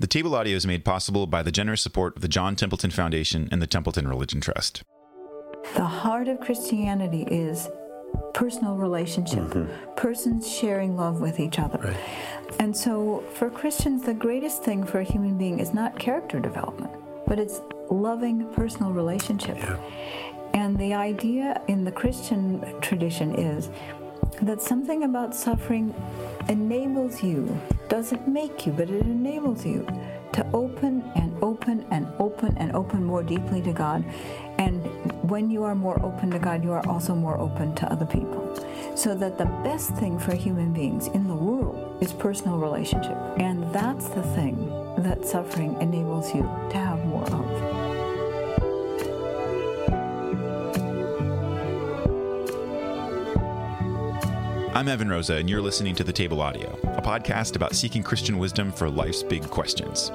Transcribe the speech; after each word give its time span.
The 0.00 0.06
table 0.06 0.34
audio 0.34 0.56
is 0.56 0.66
made 0.66 0.82
possible 0.82 1.26
by 1.26 1.42
the 1.42 1.52
generous 1.52 1.82
support 1.82 2.16
of 2.16 2.22
the 2.22 2.28
John 2.28 2.56
Templeton 2.56 2.90
Foundation 2.90 3.50
and 3.52 3.60
the 3.60 3.66
Templeton 3.66 4.08
Religion 4.08 4.40
Trust. 4.40 4.82
The 5.74 5.84
heart 5.84 6.26
of 6.26 6.40
Christianity 6.40 7.24
is 7.24 7.68
personal 8.32 8.76
relationship, 8.76 9.40
mm-hmm. 9.40 9.94
persons 9.96 10.50
sharing 10.50 10.96
love 10.96 11.20
with 11.20 11.38
each 11.38 11.58
other. 11.58 11.76
Right. 11.76 11.96
And 12.58 12.74
so 12.74 13.22
for 13.34 13.50
Christians, 13.50 14.02
the 14.06 14.14
greatest 14.14 14.64
thing 14.64 14.84
for 14.84 15.00
a 15.00 15.04
human 15.04 15.36
being 15.36 15.60
is 15.60 15.74
not 15.74 15.98
character 15.98 16.40
development, 16.40 16.92
but 17.26 17.38
it's 17.38 17.60
loving 17.90 18.50
personal 18.54 18.92
relationship. 18.92 19.58
Yeah. 19.58 19.76
And 20.54 20.78
the 20.78 20.94
idea 20.94 21.60
in 21.68 21.84
the 21.84 21.92
Christian 21.92 22.80
tradition 22.80 23.34
is 23.34 23.68
that 24.42 24.62
something 24.62 25.04
about 25.04 25.34
suffering 25.34 25.94
enables 26.48 27.22
you, 27.22 27.60
doesn't 27.88 28.26
make 28.26 28.66
you, 28.66 28.72
but 28.72 28.88
it 28.90 29.02
enables 29.02 29.64
you 29.64 29.86
to 30.32 30.46
open 30.52 31.02
and 31.16 31.36
open 31.42 31.84
and 31.90 32.06
open 32.18 32.56
and 32.58 32.72
open 32.72 33.04
more 33.04 33.22
deeply 33.22 33.60
to 33.62 33.72
God. 33.72 34.04
And 34.58 34.84
when 35.28 35.50
you 35.50 35.64
are 35.64 35.74
more 35.74 36.00
open 36.04 36.30
to 36.30 36.38
God, 36.38 36.64
you 36.64 36.72
are 36.72 36.86
also 36.86 37.14
more 37.14 37.38
open 37.38 37.74
to 37.76 37.92
other 37.92 38.06
people. 38.06 38.46
So 38.94 39.14
that 39.14 39.38
the 39.38 39.46
best 39.64 39.94
thing 39.96 40.18
for 40.18 40.34
human 40.34 40.72
beings 40.72 41.08
in 41.08 41.26
the 41.26 41.34
world 41.34 42.02
is 42.02 42.12
personal 42.12 42.58
relationship. 42.58 43.16
And 43.38 43.72
that's 43.74 44.08
the 44.08 44.22
thing 44.34 44.68
that 44.98 45.24
suffering 45.24 45.80
enables 45.80 46.34
you 46.34 46.42
to 46.42 46.76
have 46.76 47.04
more 47.06 47.24
of. 47.24 47.49
I'm 54.80 54.88
Evan 54.88 55.10
Rosa, 55.10 55.34
and 55.34 55.50
you're 55.50 55.60
listening 55.60 55.94
to 55.96 56.04
The 56.04 56.10
Table 56.10 56.40
Audio, 56.40 56.72
a 56.96 57.02
podcast 57.02 57.54
about 57.54 57.76
seeking 57.76 58.02
Christian 58.02 58.38
wisdom 58.38 58.72
for 58.72 58.88
life's 58.88 59.22
big 59.22 59.42
questions. 59.50 60.10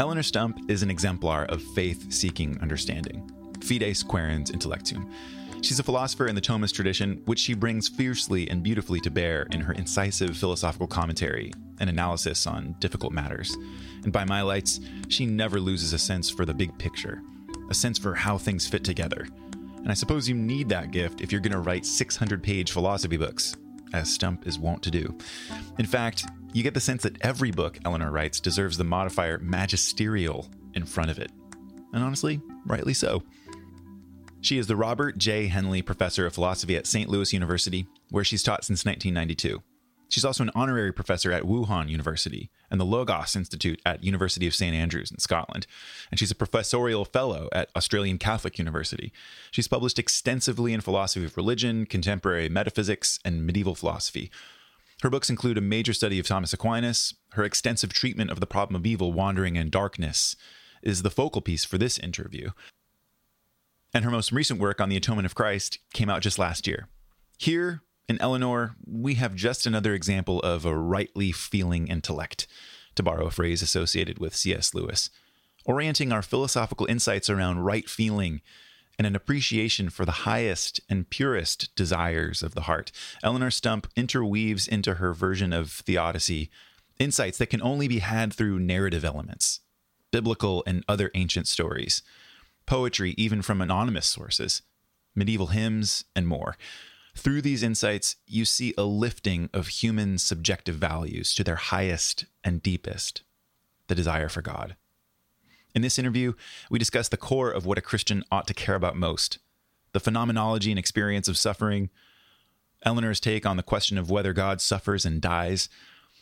Eleonore 0.00 0.22
Stump 0.22 0.58
is 0.70 0.82
an 0.82 0.90
exemplar 0.90 1.44
of 1.50 1.62
faith 1.62 2.10
seeking 2.10 2.58
understanding, 2.62 3.30
fides 3.60 4.02
quaerens 4.02 4.50
intellectum. 4.52 5.06
She's 5.60 5.78
a 5.78 5.82
philosopher 5.82 6.28
in 6.28 6.34
the 6.34 6.40
Thomist 6.40 6.72
tradition, 6.72 7.20
which 7.26 7.40
she 7.40 7.52
brings 7.52 7.90
fiercely 7.90 8.48
and 8.48 8.62
beautifully 8.62 9.00
to 9.00 9.10
bear 9.10 9.46
in 9.50 9.60
her 9.60 9.74
incisive 9.74 10.34
philosophical 10.34 10.86
commentary 10.86 11.52
and 11.82 11.90
analysis 11.90 12.46
on 12.46 12.76
difficult 12.78 13.12
matters. 13.12 13.54
And 14.04 14.12
by 14.12 14.24
my 14.24 14.40
lights, 14.40 14.80
she 15.08 15.26
never 15.26 15.60
loses 15.60 15.92
a 15.92 15.98
sense 15.98 16.30
for 16.30 16.46
the 16.46 16.54
big 16.54 16.78
picture, 16.78 17.20
a 17.68 17.74
sense 17.74 17.98
for 17.98 18.14
how 18.14 18.38
things 18.38 18.68
fit 18.68 18.84
together. 18.84 19.26
And 19.78 19.90
I 19.90 19.94
suppose 19.94 20.28
you 20.28 20.36
need 20.36 20.68
that 20.68 20.92
gift 20.92 21.20
if 21.20 21.32
you're 21.32 21.40
going 21.40 21.52
to 21.52 21.58
write 21.58 21.84
600 21.84 22.40
page 22.40 22.70
philosophy 22.70 23.16
books, 23.16 23.56
as 23.92 24.08
Stump 24.08 24.46
is 24.46 24.60
wont 24.60 24.80
to 24.84 24.92
do. 24.92 25.18
In 25.80 25.84
fact, 25.84 26.24
you 26.52 26.62
get 26.62 26.72
the 26.72 26.80
sense 26.80 27.02
that 27.02 27.20
every 27.20 27.50
book 27.50 27.78
Eleonore 27.84 28.12
writes 28.12 28.38
deserves 28.38 28.78
the 28.78 28.84
modifier 28.84 29.38
magisterial 29.38 30.48
in 30.74 30.86
front 30.86 31.10
of 31.10 31.18
it. 31.18 31.32
And 31.92 32.04
honestly, 32.04 32.40
rightly 32.64 32.94
so. 32.94 33.24
She 34.40 34.58
is 34.58 34.68
the 34.68 34.76
Robert 34.76 35.18
J. 35.18 35.48
Henle 35.48 35.82
Professor 35.82 36.26
of 36.26 36.34
Philosophy 36.34 36.76
at 36.76 36.86
St. 36.86 37.08
Louis 37.08 37.32
University, 37.32 37.86
where 38.10 38.24
she's 38.24 38.42
taught 38.44 38.64
since 38.64 38.84
1992. 38.84 39.62
She's 40.12 40.24
also 40.24 40.42
an 40.42 40.50
honorary 40.54 40.92
professor 40.92 41.32
at 41.32 41.44
Wuhan 41.44 41.88
University 41.88 42.50
and 42.70 42.78
the 42.78 42.84
Logos 42.84 43.34
Institute 43.34 43.80
at 43.86 44.04
University 44.04 44.46
of 44.46 44.54
St 44.54 44.74
Andrews 44.74 45.10
in 45.10 45.18
Scotland, 45.18 45.66
and 46.10 46.20
she's 46.20 46.30
a 46.30 46.34
professorial 46.34 47.06
fellow 47.06 47.48
at 47.52 47.70
Australian 47.74 48.18
Catholic 48.18 48.58
University. 48.58 49.10
She's 49.50 49.68
published 49.68 49.98
extensively 49.98 50.74
in 50.74 50.82
philosophy 50.82 51.24
of 51.24 51.36
religion, 51.38 51.86
contemporary 51.86 52.50
metaphysics, 52.50 53.18
and 53.24 53.46
medieval 53.46 53.74
philosophy. 53.74 54.30
Her 55.02 55.08
books 55.08 55.30
include 55.30 55.56
a 55.56 55.62
major 55.62 55.94
study 55.94 56.18
of 56.18 56.26
Thomas 56.26 56.52
Aquinas. 56.52 57.14
Her 57.32 57.44
extensive 57.44 57.94
treatment 57.94 58.30
of 58.30 58.38
the 58.38 58.46
problem 58.46 58.76
of 58.76 58.86
evil, 58.86 59.14
Wandering 59.14 59.56
in 59.56 59.70
Darkness 59.70 60.36
is 60.82 61.00
the 61.02 61.10
focal 61.10 61.40
piece 61.40 61.64
for 61.64 61.78
this 61.78 61.98
interview 61.98 62.50
and 63.94 64.04
her 64.04 64.10
most 64.10 64.32
recent 64.32 64.60
work 64.60 64.80
on 64.80 64.88
the 64.88 64.96
atonement 64.96 65.26
of 65.26 65.34
Christ 65.34 65.78
came 65.92 66.08
out 66.08 66.22
just 66.22 66.38
last 66.38 66.66
year. 66.66 66.88
Here 67.38 67.82
in 68.08 68.20
Eleonore, 68.20 68.76
we 68.86 69.14
have 69.14 69.34
just 69.34 69.66
another 69.66 69.94
example 69.94 70.40
of 70.40 70.64
a 70.64 70.76
rightly 70.76 71.32
feeling 71.32 71.88
intellect, 71.88 72.46
to 72.94 73.02
borrow 73.02 73.26
a 73.26 73.30
phrase 73.30 73.62
associated 73.62 74.18
with 74.18 74.36
C.S. 74.36 74.74
Lewis, 74.74 75.10
orienting 75.64 76.12
our 76.12 76.22
philosophical 76.22 76.86
insights 76.86 77.30
around 77.30 77.60
right 77.60 77.88
feeling 77.88 78.40
and 78.98 79.06
an 79.06 79.16
appreciation 79.16 79.88
for 79.88 80.04
the 80.04 80.12
highest 80.12 80.80
and 80.88 81.08
purest 81.08 81.74
desires 81.74 82.42
of 82.42 82.54
the 82.54 82.62
heart. 82.62 82.92
Eleonore 83.22 83.50
Stump 83.50 83.88
interweaves 83.96 84.68
into 84.68 84.94
her 84.94 85.14
version 85.14 85.52
of 85.52 85.70
theodicy 85.70 86.50
insights 86.98 87.38
that 87.38 87.50
can 87.50 87.62
only 87.62 87.88
be 87.88 88.00
had 88.00 88.32
through 88.32 88.58
narrative 88.58 89.04
elements, 89.04 89.60
biblical 90.10 90.62
and 90.66 90.84
other 90.88 91.10
ancient 91.14 91.48
stories 91.48 92.02
poetry, 92.64 93.12
even 93.18 93.42
from 93.42 93.60
anonymous 93.60 94.06
sources, 94.06 94.62
medieval 95.16 95.48
hymns, 95.48 96.04
and 96.14 96.28
more. 96.28 96.56
Through 97.14 97.42
these 97.42 97.62
insights, 97.62 98.16
you 98.26 98.44
see 98.44 98.74
a 98.76 98.84
lifting 98.84 99.50
of 99.52 99.68
human 99.68 100.18
subjective 100.18 100.76
values 100.76 101.34
to 101.34 101.44
their 101.44 101.56
highest 101.56 102.24
and 102.42 102.62
deepest 102.62 103.22
the 103.88 103.94
desire 103.94 104.28
for 104.28 104.42
God. 104.42 104.76
In 105.74 105.82
this 105.82 105.98
interview, 105.98 106.34
we 106.70 106.78
discuss 106.78 107.08
the 107.08 107.16
core 107.16 107.50
of 107.50 107.66
what 107.66 107.78
a 107.78 107.82
Christian 107.82 108.24
ought 108.30 108.46
to 108.46 108.54
care 108.54 108.74
about 108.74 108.96
most 108.96 109.38
the 109.92 110.00
phenomenology 110.00 110.70
and 110.70 110.78
experience 110.78 111.28
of 111.28 111.36
suffering, 111.36 111.90
Eleonore's 112.84 113.20
take 113.20 113.44
on 113.46 113.56
the 113.56 113.62
question 113.62 113.98
of 113.98 114.10
whether 114.10 114.32
God 114.32 114.60
suffers 114.60 115.04
and 115.04 115.20
dies, 115.20 115.68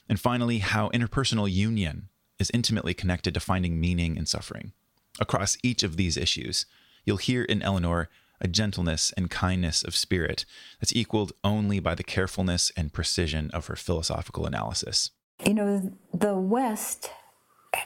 and 0.08 0.18
finally, 0.18 0.58
how 0.58 0.90
interpersonal 0.90 1.50
union 1.50 2.08
is 2.38 2.50
intimately 2.52 2.94
connected 2.94 3.32
to 3.34 3.40
finding 3.40 3.80
meaning 3.80 4.16
in 4.16 4.26
suffering. 4.26 4.72
Across 5.20 5.58
each 5.62 5.82
of 5.82 5.96
these 5.96 6.16
issues, 6.16 6.66
you'll 7.04 7.16
hear 7.16 7.44
in 7.44 7.62
Eleonore 7.62 8.08
a 8.40 8.48
gentleness 8.48 9.12
and 9.16 9.30
kindness 9.30 9.82
of 9.82 9.94
spirit 9.94 10.44
that's 10.80 10.94
equaled 10.94 11.32
only 11.44 11.80
by 11.80 11.94
the 11.94 12.02
carefulness 12.02 12.72
and 12.76 12.92
precision 12.92 13.50
of 13.52 13.66
her 13.66 13.76
philosophical 13.76 14.46
analysis. 14.46 15.10
You 15.44 15.54
know, 15.54 15.92
the 16.12 16.34
West 16.34 17.10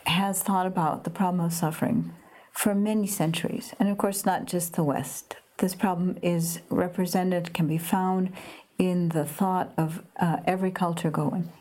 has 0.07 0.43
thought 0.43 0.67
about 0.67 1.05
the 1.05 1.11
problem 1.11 1.45
of 1.45 1.53
suffering 1.53 2.13
for 2.53 2.75
many 2.75 3.07
centuries, 3.07 3.75
and 3.79 3.89
of 3.89 3.99
course, 3.99 4.25
not 4.25 4.47
just 4.47 4.75
the 4.75 4.85
West. 4.85 5.37
This 5.59 5.75
problem 5.75 6.19
is 6.23 6.61
represented, 6.69 7.53
can 7.53 7.67
be 7.67 7.79
found 7.79 8.33
in 8.79 9.11
the 9.11 9.25
thought 9.25 9.73
of 9.77 10.03
uh, 10.21 10.39
every 10.47 10.71
culture 10.71 11.11
going. 11.11 11.53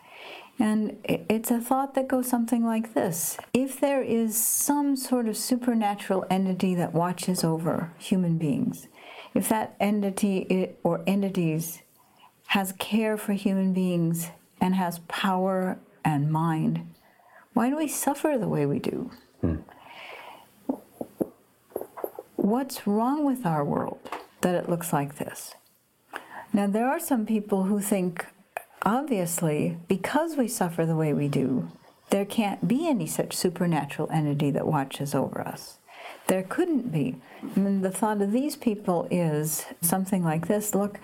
And 0.59 0.97
it's 1.03 1.49
a 1.49 1.59
thought 1.59 1.95
that 1.95 2.07
goes 2.07 2.27
something 2.27 2.63
like 2.63 2.93
this 2.93 3.37
If 3.53 3.79
there 3.79 4.01
is 4.01 4.37
some 4.37 4.95
sort 4.95 5.27
of 5.27 5.35
supernatural 5.35 6.25
entity 6.29 6.75
that 6.75 6.93
watches 6.93 7.43
over 7.43 7.91
human 7.97 8.37
beings, 8.37 8.87
if 9.33 9.49
that 9.49 9.75
entity 9.79 10.75
or 10.83 11.03
entities 11.07 11.81
has 12.47 12.71
care 12.73 13.17
for 13.17 13.33
human 13.33 13.73
beings 13.73 14.29
and 14.61 14.75
has 14.75 14.99
power 15.07 15.79
and 16.05 16.31
mind, 16.31 16.93
why 17.53 17.69
do 17.69 17.77
we 17.77 17.87
suffer 17.87 18.37
the 18.37 18.47
way 18.47 18.65
we 18.65 18.79
do? 18.79 19.11
Hmm. 19.41 19.55
What's 22.35 22.85
wrong 22.85 23.25
with 23.25 23.45
our 23.45 23.63
world 23.63 23.99
that 24.41 24.53
it 24.53 24.69
looks 24.69 24.93
like 24.93 25.15
this? 25.15 25.55
Now, 26.51 26.67
there 26.67 26.87
are 26.87 26.99
some 26.99 27.25
people 27.25 27.63
who 27.63 27.79
think 27.79 28.25
obviously, 28.83 29.77
because 29.87 30.35
we 30.35 30.47
suffer 30.47 30.85
the 30.85 30.95
way 30.95 31.13
we 31.13 31.27
do, 31.27 31.69
there 32.09 32.25
can't 32.25 32.67
be 32.67 32.87
any 32.87 33.07
such 33.07 33.33
supernatural 33.33 34.09
entity 34.11 34.51
that 34.51 34.67
watches 34.67 35.15
over 35.15 35.41
us. 35.41 35.77
There 36.27 36.43
couldn't 36.43 36.91
be. 36.91 37.15
Mean, 37.55 37.81
the 37.81 37.91
thought 37.91 38.21
of 38.21 38.31
these 38.31 38.55
people 38.55 39.07
is 39.09 39.65
something 39.81 40.23
like 40.23 40.47
this 40.47 40.75
Look, 40.75 40.99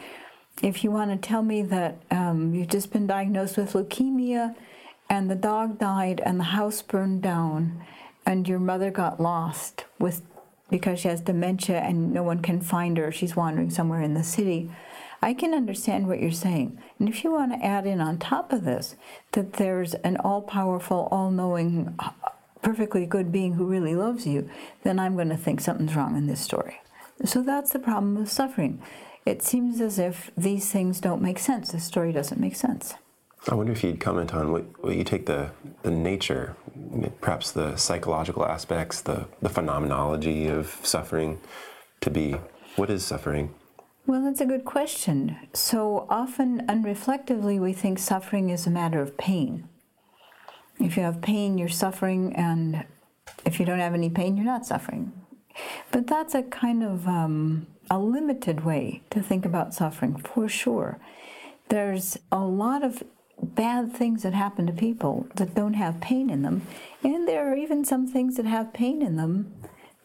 if 0.62 0.84
you 0.84 0.92
want 0.92 1.12
to 1.12 1.28
tell 1.28 1.42
me 1.42 1.62
that 1.64 2.02
um, 2.12 2.54
you've 2.54 2.68
just 2.68 2.92
been 2.92 3.08
diagnosed 3.08 3.58
with 3.58 3.74
leukemia 3.74 4.56
and 5.10 5.30
the 5.30 5.36
dog 5.36 5.80
died 5.80 6.22
and 6.24 6.40
the 6.40 6.46
house 6.46 6.82
burned 6.82 7.22
down 7.22 7.84
and 8.26 8.48
your 8.48 8.60
mother 8.60 8.92
got 8.92 9.20
lost 9.20 9.86
with 9.98 10.22
because 10.70 11.00
she 11.00 11.08
has 11.08 11.22
dementia 11.22 11.80
and 11.80 12.14
no 12.14 12.22
one 12.22 12.42
can 12.42 12.62
find 12.62 12.98
her, 12.98 13.12
she's 13.12 13.36
wandering 13.36 13.72
somewhere 13.72 14.02
in 14.02 14.14
the 14.14 14.24
city 14.24 14.70
I 15.22 15.34
can 15.34 15.54
understand 15.54 16.08
what 16.08 16.22
you're 16.22 16.32
saying. 16.32 16.80
And 16.98 17.10
if 17.10 17.24
you 17.24 17.32
want 17.32 17.52
to 17.52 17.66
add 17.66 17.86
in 17.86 18.00
on 18.00 18.18
top 18.18 18.54
of 18.54 18.64
this 18.64 18.96
that 19.34 19.54
there's 19.54 19.94
an 19.96 20.18
all 20.18 20.42
powerful, 20.42 21.08
all 21.12 21.30
knowing, 21.30 21.98
perfectly 22.62 23.06
good 23.06 23.32
being 23.32 23.54
who 23.54 23.66
really 23.66 23.96
loves 23.96 24.26
you, 24.26 24.50
then 24.84 25.00
I'm 25.00 25.16
going 25.16 25.30
to 25.30 25.38
think 25.38 25.62
something's 25.62 25.96
wrong 25.96 26.16
in 26.16 26.28
this 26.28 26.42
story. 26.42 26.82
So 27.26 27.42
that's 27.42 27.72
the 27.72 27.80
problem 27.80 28.16
with 28.16 28.32
suffering. 28.32 28.82
It 29.26 29.44
seems 29.44 29.82
as 29.82 30.00
if 30.00 30.32
these 30.38 30.72
things 30.72 31.00
don't 31.00 31.22
make 31.22 31.40
sense. 31.40 31.72
The 31.72 31.80
story 31.80 32.12
doesn't 32.12 32.40
make 32.40 32.56
sense. 32.56 32.96
I 33.48 33.56
wonder 33.56 33.72
if 33.72 33.84
you'd 33.84 34.00
comment 34.00 34.34
on 34.34 34.52
what, 34.52 34.84
what 34.84 34.96
you 34.96 35.04
take 35.04 35.26
the, 35.26 35.52
the 35.84 35.92
nature, 35.92 36.56
perhaps 37.22 37.52
the 37.52 37.78
psychological 37.78 38.46
aspects, 38.46 39.02
the, 39.02 39.28
the 39.42 39.50
phenomenology 39.50 40.48
of 40.48 40.80
suffering, 40.84 41.40
to 42.02 42.10
be? 42.10 42.36
What 42.76 42.90
is 42.90 43.06
suffering? 43.06 43.54
Well, 44.10 44.24
that's 44.24 44.42
a 44.42 44.48
good 44.48 44.66
question. 44.66 45.38
So 45.54 46.08
often, 46.10 46.66
unreflectively, 46.66 47.60
we 47.60 47.74
think 47.74 48.00
suffering 48.00 48.50
is 48.50 48.66
a 48.66 48.72
matter 48.72 49.04
of 49.04 49.20
pain. 49.20 49.70
If 50.80 50.98
you 50.98 51.04
have 51.04 51.22
pain, 51.22 51.60
you're 51.60 51.70
suffering, 51.70 52.36
and 52.36 52.86
if 53.46 53.60
you 53.60 53.68
don't 53.68 53.78
have 53.78 53.94
any 53.94 54.10
pain, 54.10 54.36
you're 54.36 54.48
not 54.48 54.66
suffering. 54.66 55.12
But 55.92 56.08
that's 56.08 56.34
a 56.34 56.42
kind 56.42 56.84
of 56.84 57.08
um, 57.08 57.68
a 57.92 58.00
limited 58.00 58.66
way 58.66 59.04
to 59.12 59.22
think 59.22 59.46
about 59.46 59.76
suffering, 59.76 60.16
for 60.16 60.50
sure. 60.50 61.00
There's 61.68 62.18
a 62.32 62.40
lot 62.40 62.84
of 62.84 63.04
bad 63.40 63.94
things 63.94 64.24
that 64.24 64.34
happen 64.34 64.66
to 64.66 64.74
people 64.74 65.28
that 65.36 65.54
don't 65.54 65.76
have 65.76 66.02
pain 66.02 66.32
in 66.32 66.42
them, 66.42 66.64
and 67.04 67.28
there 67.28 67.48
are 67.48 67.56
even 67.56 67.86
some 67.86 68.08
things 68.08 68.38
that 68.38 68.48
have 68.48 68.74
pain 68.74 69.04
in 69.04 69.18
them 69.18 69.54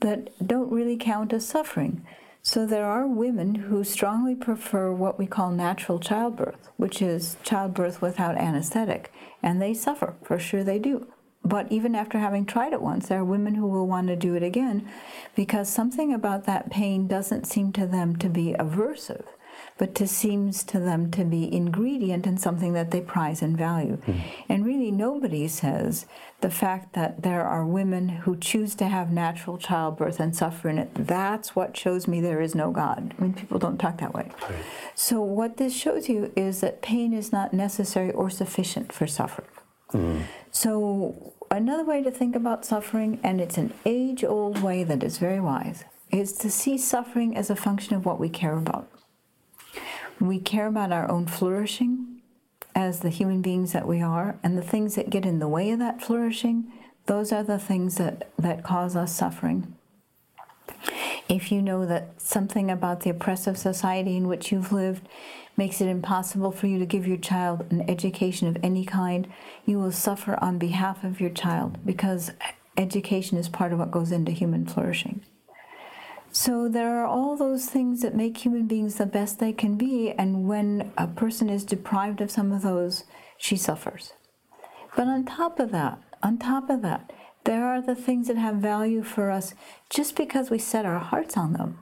that 0.00 0.47
don't 0.47 0.71
really 0.71 0.99
count 0.99 1.33
as 1.33 1.49
suffering. 1.49 2.05
So 2.46 2.67
there 2.67 2.85
are 2.85 3.06
women 3.06 3.55
who 3.55 3.82
strongly 3.85 4.35
prefer 4.35 4.93
what 4.93 5.19
we 5.19 5.26
call 5.26 5.50
natural 5.50 5.99
childbirth, 5.99 6.69
which 6.76 7.00
is 7.00 7.38
childbirth 7.43 8.02
without 8.02 8.37
anesthetic, 8.37 9.11
and 9.43 9.62
they 9.62 9.73
suffer, 9.73 10.17
for 10.23 10.38
sure 10.38 10.62
they 10.62 10.79
do. 10.79 11.06
But 11.43 11.73
even 11.73 11.94
after 11.94 12.19
having 12.19 12.44
tried 12.44 12.75
it 12.75 12.82
once, 12.82 13.08
there 13.08 13.20
are 13.20 13.25
women 13.25 13.55
who 13.55 13.67
will 13.67 13.87
want 13.87 14.08
to 14.08 14.17
do 14.17 14.35
it 14.35 14.43
again 14.43 14.87
because 15.35 15.70
something 15.70 16.12
about 16.12 16.44
that 16.44 16.70
pain 16.70 17.06
doesn't 17.06 17.46
seem 17.46 17.73
to 17.73 17.87
them 17.87 18.14
to 18.17 18.29
be 18.29 18.55
aversive 18.58 19.25
but 19.76 19.94
to 19.97 20.06
seems 20.06 20.62
to 20.65 20.79
them 20.79 21.11
to 21.11 21.25
be 21.25 21.53
ingredient 21.53 22.26
in 22.26 22.38
something 22.38 22.75
that 22.75 22.93
they 22.93 23.00
prize 23.00 23.43
and 23.43 23.59
value. 23.59 23.97
Mm. 24.06 24.21
And 24.49 24.67
really, 24.67 24.91
nobody 24.91 25.49
says 25.49 26.06
the 26.41 26.50
fact 26.50 26.93
that 26.93 27.23
there 27.23 27.44
are 27.44 27.67
women 27.67 28.09
who 28.09 28.37
choose 28.37 28.75
to 28.76 28.87
have 28.87 29.11
natural 29.11 29.59
childbirth 29.59 30.21
and 30.21 30.37
suffer 30.37 30.69
in 30.69 30.79
it, 30.79 30.91
that's 30.94 31.56
what 31.56 31.76
shows 31.76 32.06
me 32.06 32.21
there 32.21 32.41
is 32.41 32.55
no 32.55 32.71
God. 32.71 33.15
I 33.19 33.23
mean, 33.23 33.35
people 33.35 33.59
don't 33.59 33.79
talk 33.79 33.99
that 33.99 34.15
way. 34.15 34.31
Right. 34.43 34.59
So, 34.94 35.21
what 35.21 35.56
this 35.56 35.75
shows 35.75 36.09
you 36.09 36.32
is 36.37 36.61
that 36.61 36.82
pain 36.82 37.12
is 37.12 37.32
not 37.32 37.53
necessary 37.53 38.12
or 38.12 38.31
sufficient 38.31 38.93
for 38.93 39.06
suffering. 39.06 39.49
Mm. 39.93 40.23
So, 40.53 41.35
another 41.50 41.85
way 41.85 42.03
to 42.03 42.11
think 42.12 42.37
about 42.37 42.65
suffering, 42.65 43.19
and 43.25 43.41
it's 43.41 43.59
an 43.59 43.73
age 43.85 44.23
old 44.23 44.62
way 44.62 44.85
that 44.85 45.03
is 45.03 45.19
very 45.19 45.41
wise, 45.41 45.85
is 46.11 46.32
to 46.35 46.50
see 46.50 46.79
suffering 46.79 47.37
as 47.37 47.50
a 47.50 47.56
function 47.56 47.97
of 47.97 48.05
what 48.05 48.21
we 48.21 48.29
care 48.29 48.56
about. 48.56 48.88
We 50.20 50.38
care 50.38 50.66
about 50.66 50.93
our 50.93 51.11
own 51.11 51.26
flourishing 51.26 52.20
as 52.75 53.00
the 53.00 53.11
human 53.11 53.40
beings 53.40 53.72
that 53.72 53.87
we 53.87 54.02
are, 54.02 54.38
and 54.43 54.58
the 54.58 54.62
things 54.62 54.96
that 54.96 55.11
get 55.11 55.25
in 55.25 55.38
the 55.38 55.49
way 55.49 55.70
of 55.70 55.78
that 55.78 56.02
flourishing, 56.02 56.72
those 57.06 57.32
are 57.32 57.44
the 57.44 57.58
things 57.58 57.96
that, 57.96 58.31
that 58.38 58.64
cause 58.64 58.96
us 58.96 59.14
suffering. 59.14 59.76
If 61.28 61.52
you 61.52 61.62
know 61.62 61.87
that 61.87 62.20
something 62.20 62.70
about 62.70 63.00
the 63.00 63.11
oppressive 63.11 63.56
society 63.56 64.16
in 64.16 64.28
which 64.28 64.50
you've 64.50 64.72
lived 64.72 65.08
makes 65.56 65.81
it 65.81 65.88
impossible 65.88 66.50
for 66.50 66.66
you 66.66 66.78
to 66.78 66.87
give 66.87 67.06
your 67.06 67.16
child 67.16 67.64
an 67.70 67.88
education 67.88 68.49
of 68.49 68.58
any 68.62 68.84
kind, 68.84 69.28
you 69.64 69.78
will 69.78 69.93
suffer 69.93 70.37
on 70.43 70.58
behalf 70.58 71.05
of 71.05 71.20
your 71.20 71.31
child 71.31 71.78
because 71.87 72.32
education 72.76 73.38
is 73.38 73.49
part 73.49 73.72
of 73.72 73.78
what 73.78 73.90
goes 73.90 74.11
into 74.11 74.32
human 74.32 74.66
flourishing. 74.66 75.22
So 76.35 76.69
there 76.69 76.99
are 76.99 77.07
all 77.07 77.37
those 77.37 77.67
things 77.67 78.03
that 78.03 78.17
make 78.17 78.39
human 78.39 78.67
beings 78.67 78.97
the 78.97 79.07
best 79.07 79.39
they 79.39 79.53
can 79.53 79.77
be, 79.77 80.11
and 80.11 80.49
when 80.49 80.91
a 80.99 81.07
person 81.07 81.49
is 81.49 81.65
deprived 81.65 82.21
of 82.21 82.29
some 82.29 82.51
of 82.51 82.63
those, 82.63 83.05
she 83.39 83.57
suffers. 83.57 84.15
But 84.97 85.07
on 85.07 85.25
top 85.27 85.61
of 85.61 85.71
that, 85.71 86.01
on 86.25 86.39
top 86.39 86.71
of 86.71 86.83
that, 86.83 87.13
there 87.45 87.65
are 87.65 87.81
the 87.81 87.95
things 87.95 88.27
that 88.27 88.37
have 88.37 88.57
value 88.57 89.05
for 89.05 89.31
us 89.31 89.55
just 89.89 90.17
because 90.17 90.51
we 90.51 90.59
set 90.59 90.85
our 90.85 90.99
hearts 90.99 91.37
on 91.37 91.53
them. 91.53 91.79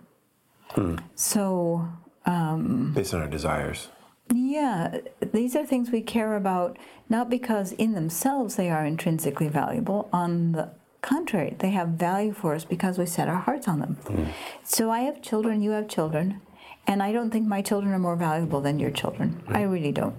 Hmm. 0.73 0.97
So, 1.15 1.89
um, 2.27 2.93
based 2.93 3.15
on 3.15 3.23
our 3.23 3.29
desires. 3.29 3.89
Yeah, 4.35 4.99
these 5.33 5.57
are 5.57 5.65
things 5.65 5.91
we 5.91 6.03
care 6.03 6.37
about 6.37 6.79
not 7.09 7.31
because 7.31 7.73
in 7.73 7.95
themselves 7.95 8.57
they 8.57 8.71
are 8.71 8.85
intrinsically 8.85 9.49
valuable. 9.49 10.11
On 10.13 10.53
the 10.53 10.75
contrary, 11.03 11.57
they 11.59 11.71
have 11.71 11.89
value 11.89 12.33
for 12.33 12.55
us 12.55 12.65
because 12.65 12.99
we 12.99 13.07
set 13.07 13.29
our 13.29 13.41
hearts 13.41 13.69
on 13.69 13.81
them. 13.81 13.99
Mm. 14.05 14.29
So 14.65 14.91
I 14.91 15.01
have 15.01 15.21
children, 15.21 15.61
you 15.61 15.73
have 15.73 15.89
children, 15.89 16.41
and 16.87 17.03
I 17.03 17.13
don't 17.13 17.31
think 17.31 17.47
my 17.47 17.61
children 17.61 17.93
are 17.93 17.99
more 17.99 18.17
valuable 18.17 18.61
than 18.61 18.79
your 18.79 18.91
children. 18.91 19.43
Mm. 19.47 19.57
I 19.57 19.63
really 19.63 19.93
don't. 19.93 20.17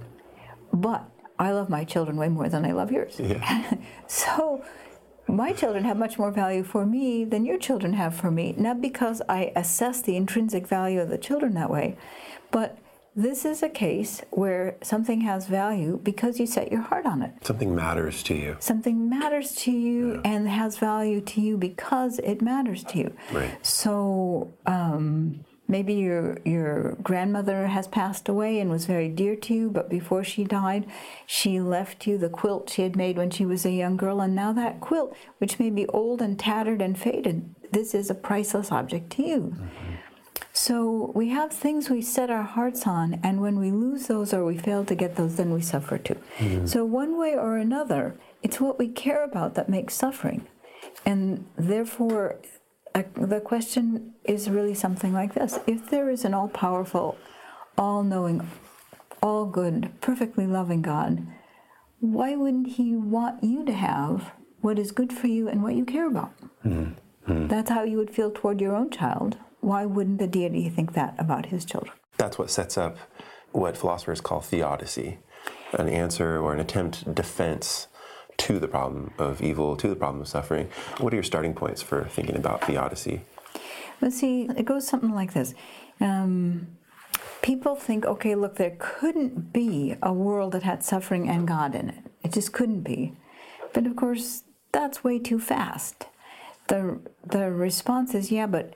But 0.72 1.10
I 1.40 1.52
love 1.52 1.70
my 1.70 1.84
children 1.84 2.18
way 2.18 2.30
more 2.30 2.50
than 2.50 2.66
I 2.66 2.74
love 2.74 2.92
yours. 2.92 3.16
Yeah. 3.20 3.76
so 4.08 4.64
my 5.28 5.54
children 5.54 5.84
have 5.86 5.98
much 5.98 6.20
more 6.20 6.32
value 6.32 6.64
for 6.64 6.86
me 6.86 7.24
than 7.24 7.46
your 7.46 7.58
children 7.58 7.94
have 7.94 8.14
for 8.14 8.30
me, 8.30 8.54
not 8.58 8.82
because 8.82 9.22
I 9.30 9.52
assess 9.56 10.02
the 10.02 10.16
intrinsic 10.16 10.68
value 10.68 11.00
of 11.00 11.10
the 11.10 11.18
children 11.18 11.54
that 11.56 11.70
way, 11.70 11.98
but 12.52 12.78
this 13.16 13.46
is 13.46 13.62
a 13.62 13.70
case 13.70 14.22
where 14.32 14.76
something 14.82 15.22
has 15.22 15.48
value 15.48 16.00
because 16.02 16.40
you 16.40 16.48
set 16.48 16.72
your 16.72 16.82
heart 16.82 17.06
on 17.06 17.22
it. 17.22 17.34
Something 17.44 17.76
matters 17.76 18.24
to 18.24 18.34
you. 18.34 18.58
Something 18.60 19.10
matters 19.10 19.54
to 19.56 19.72
you 19.72 20.14
yeah. 20.14 20.22
and 20.26 20.48
has 20.48 20.78
value 20.78 21.22
to 21.22 21.42
you 21.42 21.58
because 21.58 22.20
it 22.20 22.42
matters 22.42 22.84
to 22.86 22.98
you. 22.98 23.14
Right. 23.32 23.64
So 23.66 24.54
um, 24.66 25.46
maybe 25.68 25.94
your 25.94 26.40
your 26.44 26.96
grandmother 27.04 27.68
has 27.68 27.88
passed 27.88 28.28
away 28.30 28.60
and 28.60 28.70
was 28.70 28.86
very 28.86 29.10
dear 29.10 29.36
to 29.36 29.54
you, 29.54 29.70
but 29.70 29.90
before 29.90 30.24
she 30.24 30.44
died, 30.44 30.88
she 31.26 31.60
left 31.60 32.08
you 32.08 32.18
the 32.18 32.30
quilt 32.30 32.70
she 32.70 32.82
had 32.82 32.96
made 32.96 33.18
when 33.18 33.30
she 33.30 33.46
was 33.46 33.66
a 33.66 33.72
young 33.72 33.98
girl, 33.98 34.22
and 34.22 34.36
now 34.36 34.52
that 34.54 34.82
quilt, 34.82 35.16
which 35.38 35.60
may 35.60 35.70
be 35.70 35.86
old 35.88 36.22
and 36.22 36.40
tattered 36.40 36.82
and 36.82 36.98
faded, 36.98 37.54
this 37.72 37.94
is 37.94 38.10
a 38.10 38.16
priceless 38.16 38.72
object 38.72 39.10
to 39.12 39.24
you. 39.24 39.40
Mm-hmm. 39.56 39.94
So 40.56 41.12
we 41.16 41.30
have 41.30 41.52
things 41.52 41.90
we 41.90 42.04
set 42.04 42.30
our 42.30 42.44
hearts 42.44 42.86
on, 42.86 43.20
and 43.24 43.42
when 43.42 43.58
we 43.58 43.72
lose 43.72 44.06
those 44.06 44.36
or 44.36 44.46
we 44.46 44.56
fail 44.56 44.86
to 44.86 44.94
get 44.94 45.16
those, 45.16 45.36
then 45.36 45.52
we 45.52 45.62
suffer 45.62 45.98
too. 45.98 46.18
Mm-hmm. 46.38 46.68
So, 46.68 46.86
one 46.86 47.18
way 47.18 47.36
or 47.36 47.58
another, 47.58 48.16
it's 48.44 48.62
what 48.62 48.78
we 48.78 48.88
care 48.88 49.24
about 49.24 49.56
that 49.56 49.68
makes 49.68 49.96
suffering. 49.96 50.46
And 51.08 51.48
therefore, 51.58 52.36
uh, 52.94 53.02
the 53.16 53.42
question 53.42 54.14
is 54.26 54.48
really 54.48 54.76
something 54.76 55.12
like 55.12 55.34
this 55.34 55.58
If 55.66 55.90
there 55.90 56.08
is 56.12 56.24
an 56.24 56.36
all 56.36 56.50
powerful, 56.50 57.18
all 57.76 58.04
knowing, 58.04 58.48
all 59.24 59.48
good, 59.48 59.92
perfectly 60.02 60.46
loving 60.46 60.84
God, 60.84 61.26
why 62.00 62.36
wouldn't 62.36 62.74
He 62.74 62.96
want 62.96 63.44
you 63.44 63.66
to 63.66 63.74
have 63.74 64.34
what 64.62 64.78
is 64.78 64.92
good 64.92 65.12
for 65.12 65.26
you 65.26 65.48
and 65.48 65.64
what 65.64 65.74
you 65.74 65.84
care 65.84 66.06
about? 66.06 66.32
Mm-hmm. 66.64 67.48
That's 67.48 67.72
how 67.72 67.82
you 67.82 67.98
would 67.98 68.12
feel 68.12 68.30
toward 68.30 68.62
your 68.62 68.76
own 68.76 68.92
child 68.92 69.38
why 69.64 69.86
wouldn't 69.86 70.20
the 70.20 70.28
deity 70.28 70.70
think 70.70 70.94
that 70.94 71.16
about 71.18 71.48
his 71.48 71.66
children? 71.66 71.94
That's 72.18 72.38
what 72.38 72.52
sets 72.52 72.78
up 72.78 72.98
what 73.54 73.78
philosophers 73.78 74.20
call 74.20 74.42
theodicy, 74.42 75.20
an 75.74 75.88
answer 75.88 76.40
or 76.40 76.54
an 76.54 76.60
attempt 76.60 77.14
defense 77.14 77.88
to 78.38 78.60
the 78.60 78.68
problem 78.68 79.14
of 79.18 79.42
evil, 79.42 79.76
to 79.76 79.88
the 79.88 79.96
problem 79.96 80.22
of 80.22 80.28
suffering. 80.28 80.70
What 80.98 81.14
are 81.14 81.16
your 81.16 81.24
starting 81.24 81.54
points 81.54 81.82
for 81.82 82.06
thinking 82.06 82.36
about 82.36 82.66
theodicy? 82.66 83.22
Well, 84.02 84.12
see, 84.12 84.50
it 84.58 84.66
goes 84.66 84.88
something 84.88 85.14
like 85.14 85.34
this. 85.34 85.54
Um, 86.02 86.68
people 87.42 87.76
think, 87.76 88.06
okay, 88.06 88.36
look, 88.36 88.56
there 88.56 88.76
couldn't 88.80 89.54
be 89.54 89.96
a 90.02 90.12
world 90.12 90.54
that 90.54 90.64
had 90.64 90.84
suffering 90.84 91.30
and 91.30 91.48
God 91.48 91.76
in 91.76 91.90
it. 91.90 92.04
It 92.24 92.34
just 92.34 92.52
couldn't 92.54 92.82
be. 92.82 93.16
But 93.72 93.86
of 93.86 93.96
course, 93.96 94.44
that's 94.72 95.04
way 95.04 95.20
too 95.20 95.40
fast. 95.40 96.08
The, 96.68 97.00
the 97.26 97.52
response 97.52 98.16
is, 98.16 98.32
yeah, 98.32 98.48
but 98.48 98.76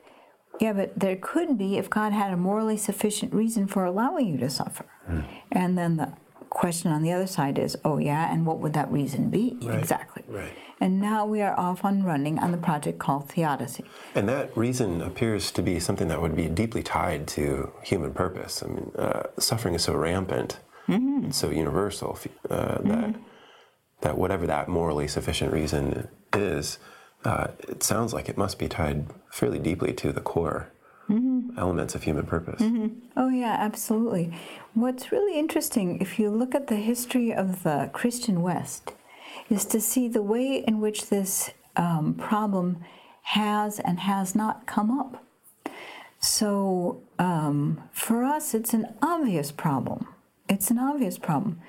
yeah, 0.60 0.74
but 0.74 1.00
there 1.00 1.16
could 1.16 1.58
be 1.58 1.78
if 1.78 1.90
God 1.90 2.14
had 2.14 2.34
a 2.34 2.38
morally 2.38 2.78
sufficient 2.78 3.34
reason 3.34 3.68
for 3.68 3.86
allowing 3.86 4.28
you 4.28 4.38
to 4.38 4.50
suffer. 4.50 4.86
Mm. 5.10 5.26
And 5.52 5.78
then 5.78 5.98
the 5.98 6.14
question 6.50 6.92
on 6.92 7.04
the 7.04 7.12
other 7.12 7.28
side 7.28 7.60
is, 7.60 7.78
oh, 7.84 7.98
yeah, 7.98 8.32
and 8.32 8.46
what 8.46 8.60
would 8.60 8.74
that 8.74 8.92
reason 8.92 9.30
be? 9.30 9.58
Right. 9.62 9.78
Exactly. 9.80 10.24
Right. 10.28 10.54
And 10.80 11.00
now 11.00 11.26
we 11.26 11.42
are 11.42 11.60
off 11.60 11.84
on 11.84 12.04
running 12.04 12.38
on 12.40 12.52
the 12.52 12.58
project 12.58 13.00
called 13.00 13.30
Theodicy. 13.30 13.84
And 14.14 14.30
that 14.30 14.56
reason 14.56 15.02
appears 15.02 15.52
to 15.52 15.62
be 15.62 15.80
something 15.80 16.08
that 16.08 16.22
would 16.22 16.36
be 16.36 16.48
deeply 16.48 16.84
tied 16.84 17.28
to 17.30 17.72
human 17.84 18.14
purpose. 18.14 18.62
I 18.64 18.68
mean, 18.68 18.92
uh, 18.98 19.24
suffering 19.40 19.74
is 19.74 19.84
so 19.84 19.96
rampant, 19.96 20.60
mm-hmm. 20.88 21.32
so 21.32 21.50
universal 21.50 22.18
uh, 22.50 22.56
mm-hmm. 22.56 22.90
that 22.90 23.16
that 24.02 24.16
whatever 24.16 24.46
that 24.46 24.68
morally 24.68 25.08
sufficient 25.08 25.52
reason 25.52 26.08
is, 26.34 26.78
uh, 27.28 27.48
it 27.68 27.84
sounds 27.84 28.14
like 28.14 28.30
it 28.30 28.38
must 28.38 28.58
be 28.58 28.68
tied 28.68 29.06
fairly 29.30 29.60
deeply 29.60 29.94
to 29.94 30.12
the 30.14 30.22
core 30.22 30.72
mm-hmm. 31.10 31.58
elements 31.58 31.94
of 31.94 32.04
human 32.04 32.26
purpose. 32.26 32.62
Mm-hmm. 32.62 32.88
Oh, 33.18 33.30
yeah, 33.30 33.56
absolutely. 33.60 34.34
What's 34.74 35.12
really 35.12 35.38
interesting, 35.38 36.00
if 36.00 36.18
you 36.18 36.30
look 36.30 36.56
at 36.56 36.68
the 36.68 36.78
history 36.78 37.34
of 37.34 37.64
the 37.64 37.90
Christian 37.94 38.42
West, 38.42 38.94
is 39.50 39.66
to 39.66 39.82
see 39.82 40.08
the 40.08 40.22
way 40.22 40.64
in 40.66 40.80
which 40.80 41.10
this 41.10 41.52
um, 41.76 42.14
problem 42.14 42.84
has 43.24 43.80
and 43.80 44.00
has 44.00 44.34
not 44.34 44.66
come 44.66 44.98
up. 44.98 45.24
So, 46.20 47.02
um, 47.20 47.84
for 47.92 48.24
us, 48.24 48.54
it's 48.54 48.74
an 48.74 48.88
obvious 49.02 49.52
problem. 49.52 50.08
It's 50.50 50.72
an 50.72 50.80
obvious 50.80 51.18
problem. 51.18 51.60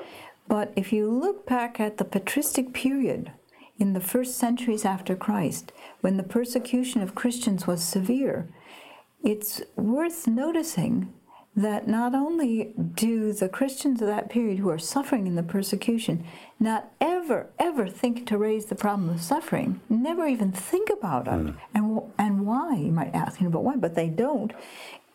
But 0.47 0.73
if 0.77 0.93
you 0.93 1.11
look 1.11 1.47
back 1.47 1.79
at 1.79 1.99
the 1.99 2.05
patristic 2.05 2.73
period, 2.73 3.33
in 3.79 3.93
the 3.93 4.01
first 4.01 4.37
centuries 4.37 4.85
after 4.85 5.15
Christ, 5.15 5.73
when 6.01 6.17
the 6.17 6.23
persecution 6.23 7.01
of 7.01 7.15
Christians 7.15 7.67
was 7.67 7.83
severe, 7.83 8.49
it's 9.23 9.63
worth 9.77 10.27
noticing 10.27 11.13
that 11.57 11.89
not 11.89 12.15
only 12.15 12.73
do 12.95 13.33
the 13.33 13.49
Christians 13.49 14.01
of 14.01 14.07
that 14.07 14.31
period 14.31 14.59
who 14.59 14.71
are 14.71 14.79
suffering 14.79 15.27
in 15.27 15.35
the 15.35 15.43
persecution 15.43 16.25
not 16.61 16.93
ever, 17.01 17.51
ever 17.59 17.89
think 17.89 18.27
to 18.29 18.39
raise 18.39 18.67
the 18.67 18.77
problem 18.77 19.09
of 19.11 19.21
suffering, 19.21 19.81
never 19.89 20.27
even 20.27 20.53
think 20.53 20.89
about 20.89 21.27
it. 21.27 21.31
Mm. 21.31 21.57
And, 21.75 22.03
and 22.17 22.47
why? 22.47 22.77
You 22.77 22.93
might 22.93 23.13
ask, 23.15 23.41
you 23.41 23.47
know, 23.47 23.51
but 23.51 23.65
why? 23.65 23.75
But 23.77 23.97
they 23.97 24.09
don't. 24.09 24.53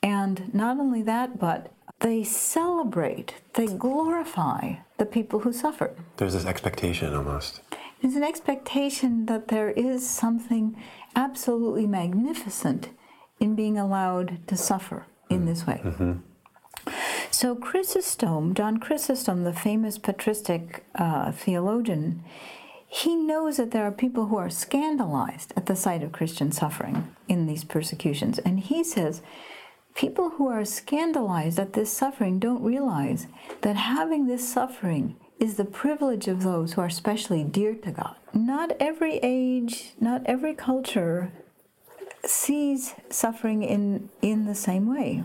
And 0.01 0.53
not 0.53 0.79
only 0.79 1.01
that, 1.03 1.39
but 1.39 1.71
they 2.01 2.25
celebrate, 2.25 3.35
they 3.53 3.67
glorify 3.67 4.75
the 4.97 5.05
people 5.05 5.39
who 5.39 5.53
suffer. 5.53 5.95
There's 6.17 6.33
this 6.33 6.45
expectation 6.45 7.13
almost. 7.13 7.61
There's 8.03 8.15
an 8.15 8.23
expectation 8.23 9.27
that 9.27 9.47
there 9.47 9.69
is 9.69 10.07
something 10.07 10.75
absolutely 11.15 11.87
magnificent 11.87 12.89
in 13.39 13.55
being 13.55 13.77
allowed 13.77 14.45
to 14.47 14.57
suffer 14.57 15.05
in 15.29 15.43
mm. 15.43 15.45
this 15.45 15.65
way. 15.65 15.81
Mm-hmm. 15.81 16.13
So 17.31 17.55
Chrysostom, 17.55 18.55
John 18.55 18.77
Chrysostom, 18.77 19.45
the 19.45 19.53
famous 19.53 19.97
patristic 19.97 20.85
uh, 20.95 21.31
theologian, 21.31 22.21
he 22.89 23.15
knows 23.15 23.55
that 23.55 23.71
there 23.71 23.85
are 23.85 23.91
people 23.91 24.25
who 24.25 24.35
are 24.35 24.49
scandalized 24.49 25.53
at 25.55 25.67
the 25.67 25.75
sight 25.75 26.03
of 26.03 26.11
Christian 26.11 26.51
suffering 26.51 27.15
in 27.29 27.47
these 27.47 27.63
persecutions. 27.63 28.37
And 28.37 28.59
he 28.59 28.83
says, 28.83 29.21
people 29.95 30.31
who 30.31 30.49
are 30.49 30.65
scandalized 30.65 31.57
at 31.57 31.71
this 31.71 31.91
suffering 31.91 32.37
don't 32.37 32.61
realize 32.61 33.27
that 33.61 33.77
having 33.77 34.27
this 34.27 34.47
suffering 34.47 35.15
is 35.43 35.55
the 35.55 35.65
privilege 35.65 36.29
of 36.29 36.41
those 36.41 36.71
who 36.73 36.81
are 36.81 36.87
especially 36.87 37.43
dear 37.43 37.75
to 37.75 37.91
God. 37.91 38.15
Not 38.33 38.71
every 38.79 39.19
age, 39.21 39.91
not 39.99 40.21
every 40.25 40.53
culture 40.53 41.33
sees 42.25 42.95
suffering 43.09 43.61
in, 43.61 44.09
in 44.21 44.45
the 44.45 44.55
same 44.55 44.87
way. 44.87 45.23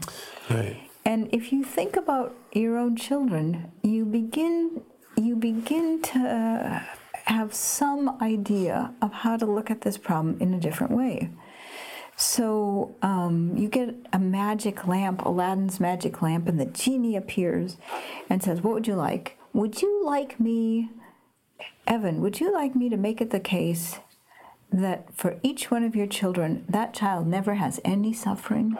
Right. 0.50 0.90
And 1.04 1.28
if 1.32 1.52
you 1.52 1.62
think 1.62 1.94
about 1.94 2.34
your 2.52 2.76
own 2.76 2.96
children, 2.96 3.70
you 3.82 4.04
begin 4.04 4.82
you 5.16 5.37
begin 5.37 6.02
to 6.02 6.87
have 7.25 7.54
some 7.54 8.20
idea 8.20 8.92
of 9.00 9.12
how 9.12 9.37
to 9.37 9.46
look 9.46 9.70
at 9.70 9.82
this 9.82 9.98
problem 9.98 10.37
in 10.40 10.52
a 10.54 10.60
different 10.60 10.92
way. 10.92 11.30
So 12.16 12.94
um, 13.02 13.56
you 13.56 13.68
get 13.68 13.94
a 14.12 14.18
magic 14.18 14.87
lamp, 14.87 15.25
Aladdin's 15.25 15.80
magic 15.80 16.22
lamp, 16.22 16.48
and 16.48 16.58
the 16.58 16.66
genie 16.66 17.16
appears 17.16 17.76
and 18.28 18.42
says, 18.42 18.62
What 18.62 18.75
would 18.75 18.87
you 18.87 18.94
like? 18.94 19.38
Would 19.59 19.83
you 19.83 20.07
like 20.07 20.38
me, 20.38 20.88
Evan, 21.85 22.21
would 22.21 22.38
you 22.38 22.53
like 22.53 22.77
me 22.77 22.88
to 22.91 22.97
make 22.97 23.21
it 23.21 23.31
the 23.31 23.41
case 23.41 23.99
that 24.71 25.12
for 25.12 25.41
each 25.43 25.69
one 25.69 25.83
of 25.83 25.97
your 25.97 26.07
children, 26.07 26.65
that 26.69 26.95
child 26.95 27.27
never 27.27 27.55
has 27.55 27.81
any 27.85 28.12
suffering? 28.12 28.79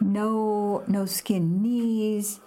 no 0.00 0.84
no 0.86 1.04
skin 1.04 1.60
knees, 1.60 2.38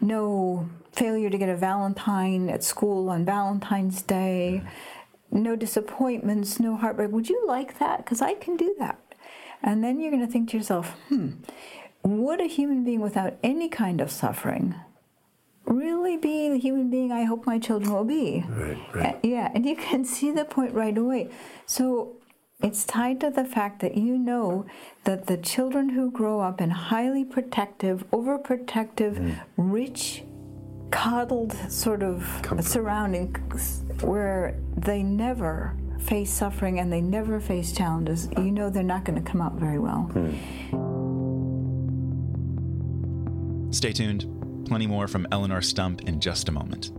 no 0.00 0.70
failure 0.92 1.28
to 1.30 1.36
get 1.36 1.48
a 1.48 1.56
Valentine 1.56 2.48
at 2.48 2.62
school 2.62 3.08
on 3.08 3.24
Valentine's 3.24 4.02
Day, 4.02 4.62
no 5.32 5.56
disappointments, 5.56 6.60
no 6.60 6.76
heartbreak. 6.76 7.10
Would 7.10 7.28
you 7.28 7.44
like 7.44 7.80
that? 7.80 8.04
Because 8.04 8.22
I 8.22 8.34
can 8.34 8.56
do 8.56 8.76
that. 8.78 9.00
And 9.64 9.82
then 9.82 9.98
you're 9.98 10.12
going 10.12 10.24
to 10.24 10.32
think 10.32 10.50
to 10.50 10.56
yourself, 10.56 10.90
hmm, 11.08 11.30
would 12.04 12.40
a 12.40 12.46
human 12.46 12.84
being 12.84 13.00
without 13.00 13.36
any 13.42 13.68
kind 13.68 14.00
of 14.00 14.12
suffering 14.12 14.76
really 15.70 16.16
be 16.16 16.48
the 16.48 16.58
human 16.58 16.90
being 16.90 17.12
I 17.12 17.24
hope 17.24 17.46
my 17.46 17.58
children 17.58 17.92
will 17.94 18.04
be? 18.04 18.44
Right, 18.48 18.78
right. 18.94 19.14
Uh, 19.14 19.18
yeah, 19.22 19.50
and 19.54 19.64
you 19.64 19.76
can 19.76 20.04
see 20.04 20.30
the 20.30 20.44
point 20.44 20.74
right 20.74 20.96
away. 20.96 21.30
So 21.66 22.16
it's 22.62 22.84
tied 22.84 23.20
to 23.20 23.30
the 23.30 23.44
fact 23.44 23.80
that 23.80 23.96
you 23.96 24.18
know 24.18 24.66
that 25.04 25.26
the 25.26 25.36
children 25.36 25.90
who 25.90 26.10
grow 26.10 26.40
up 26.40 26.60
in 26.60 26.70
highly 26.70 27.24
protective, 27.24 28.04
overprotective, 28.10 29.18
mm. 29.18 29.38
rich, 29.56 30.24
coddled 30.90 31.52
sort 31.70 32.02
of 32.02 32.26
Comfort. 32.42 32.64
surroundings 32.64 33.82
where 34.02 34.56
they 34.76 35.02
never 35.02 35.76
face 36.00 36.30
suffering 36.32 36.80
and 36.80 36.92
they 36.92 37.00
never 37.00 37.40
face 37.40 37.72
challenges, 37.72 38.28
you 38.36 38.50
know 38.50 38.68
they're 38.68 38.82
not 38.82 39.04
going 39.04 39.22
to 39.22 39.30
come 39.30 39.40
out 39.40 39.54
very 39.54 39.78
well. 39.78 40.10
Mm. 40.12 40.34
Stay 43.72 43.92
tuned. 43.92 44.39
Plenty 44.70 44.86
more 44.86 45.08
from 45.08 45.26
Eleonore 45.32 45.62
Stump 45.62 46.02
in 46.02 46.20
just 46.20 46.48
a 46.48 46.52
moment. 46.52 46.92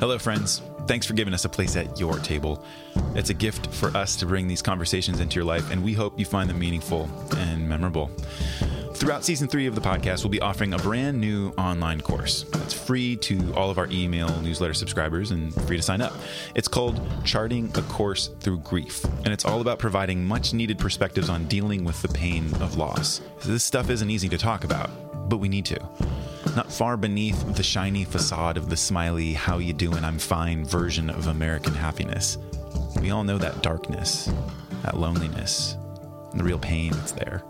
Hello, 0.00 0.18
friends. 0.18 0.62
Thanks 0.88 1.06
for 1.06 1.12
giving 1.12 1.32
us 1.34 1.44
a 1.44 1.48
place 1.48 1.76
at 1.76 2.00
your 2.00 2.18
table. 2.18 2.64
It's 3.14 3.30
a 3.30 3.34
gift 3.34 3.68
for 3.68 3.96
us 3.96 4.16
to 4.16 4.26
bring 4.26 4.48
these 4.48 4.62
conversations 4.62 5.20
into 5.20 5.36
your 5.36 5.44
life, 5.44 5.70
and 5.70 5.84
we 5.84 5.92
hope 5.92 6.18
you 6.18 6.24
find 6.24 6.50
them 6.50 6.58
meaningful 6.58 7.08
and 7.36 7.68
memorable. 7.68 8.10
Throughout 8.98 9.24
season 9.24 9.46
three 9.46 9.66
of 9.66 9.76
the 9.76 9.80
podcast, 9.80 10.24
we'll 10.24 10.30
be 10.30 10.40
offering 10.40 10.74
a 10.74 10.78
brand 10.78 11.20
new 11.20 11.50
online 11.50 12.00
course 12.00 12.42
that's 12.50 12.74
free 12.74 13.14
to 13.18 13.54
all 13.54 13.70
of 13.70 13.78
our 13.78 13.86
email 13.92 14.28
newsletter 14.40 14.74
subscribers 14.74 15.30
and 15.30 15.54
free 15.68 15.76
to 15.76 15.82
sign 15.82 16.00
up. 16.00 16.14
It's 16.56 16.66
called 16.66 17.00
Charting 17.24 17.70
a 17.76 17.82
Course 17.82 18.26
Through 18.40 18.58
Grief, 18.58 19.04
and 19.04 19.28
it's 19.28 19.44
all 19.44 19.60
about 19.60 19.78
providing 19.78 20.24
much 20.24 20.52
needed 20.52 20.80
perspectives 20.80 21.28
on 21.28 21.44
dealing 21.44 21.84
with 21.84 22.02
the 22.02 22.08
pain 22.08 22.52
of 22.54 22.76
loss. 22.76 23.20
This 23.44 23.62
stuff 23.62 23.88
isn't 23.88 24.10
easy 24.10 24.28
to 24.30 24.36
talk 24.36 24.64
about, 24.64 24.90
but 25.28 25.36
we 25.36 25.48
need 25.48 25.66
to 25.66 25.78
not 26.56 26.72
far 26.72 26.96
beneath 26.96 27.54
the 27.54 27.62
shiny 27.62 28.02
facade 28.02 28.56
of 28.56 28.68
the 28.68 28.76
smiley, 28.76 29.32
how 29.32 29.58
you 29.58 29.72
doing, 29.72 30.04
I'm 30.04 30.18
fine 30.18 30.64
version 30.64 31.08
of 31.08 31.28
American 31.28 31.72
happiness. 31.72 32.36
We 33.00 33.12
all 33.12 33.22
know 33.22 33.38
that 33.38 33.62
darkness, 33.62 34.28
that 34.82 34.96
loneliness, 34.96 35.76
and 36.32 36.40
the 36.40 36.44
real 36.44 36.58
pain 36.58 36.90
that's 36.94 37.12
there. 37.12 37.44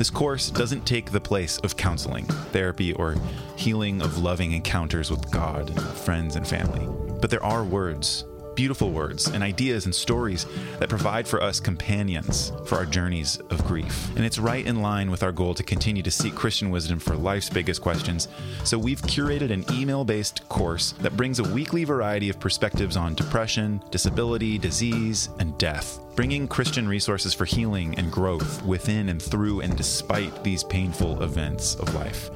This 0.00 0.08
course 0.08 0.48
doesn't 0.48 0.86
take 0.86 1.10
the 1.10 1.20
place 1.20 1.58
of 1.58 1.76
counseling, 1.76 2.24
therapy, 2.24 2.94
or 2.94 3.16
healing 3.56 4.00
of 4.00 4.16
loving 4.16 4.52
encounters 4.52 5.10
with 5.10 5.30
God 5.30 5.78
friends 5.98 6.36
and 6.36 6.48
family. 6.48 6.88
But 7.20 7.28
there 7.28 7.44
are 7.44 7.62
words 7.62 8.24
beautiful 8.60 8.90
words 8.90 9.28
and 9.28 9.42
ideas 9.42 9.86
and 9.86 9.94
stories 9.94 10.44
that 10.80 10.90
provide 10.90 11.26
for 11.26 11.42
us 11.42 11.58
companions 11.58 12.52
for 12.66 12.76
our 12.76 12.84
journeys 12.84 13.38
of 13.48 13.64
grief. 13.64 14.14
And 14.16 14.22
it's 14.22 14.38
right 14.38 14.66
in 14.66 14.82
line 14.82 15.10
with 15.10 15.22
our 15.22 15.32
goal 15.32 15.54
to 15.54 15.62
continue 15.62 16.02
to 16.02 16.10
seek 16.10 16.34
Christian 16.34 16.68
wisdom 16.68 16.98
for 16.98 17.16
life's 17.16 17.48
biggest 17.48 17.80
questions. 17.80 18.28
So 18.64 18.78
we've 18.78 19.00
curated 19.00 19.50
an 19.50 19.64
email 19.72 20.04
based 20.04 20.46
course 20.50 20.92
that 21.00 21.16
brings 21.16 21.38
a 21.38 21.54
weekly 21.54 21.84
variety 21.84 22.28
of 22.28 22.38
perspectives 22.38 22.98
on 22.98 23.14
depression, 23.14 23.82
disability, 23.90 24.58
disease, 24.58 25.30
and 25.38 25.56
death, 25.56 25.98
bringing 26.14 26.46
Christian 26.46 26.86
resources 26.86 27.32
for 27.32 27.46
healing 27.46 27.94
and 27.98 28.12
growth 28.12 28.62
within 28.66 29.08
and 29.08 29.22
through 29.22 29.62
and 29.62 29.74
despite 29.74 30.44
these 30.44 30.64
painful 30.64 31.22
events 31.22 31.76
of 31.76 31.94
life. 31.94 32.28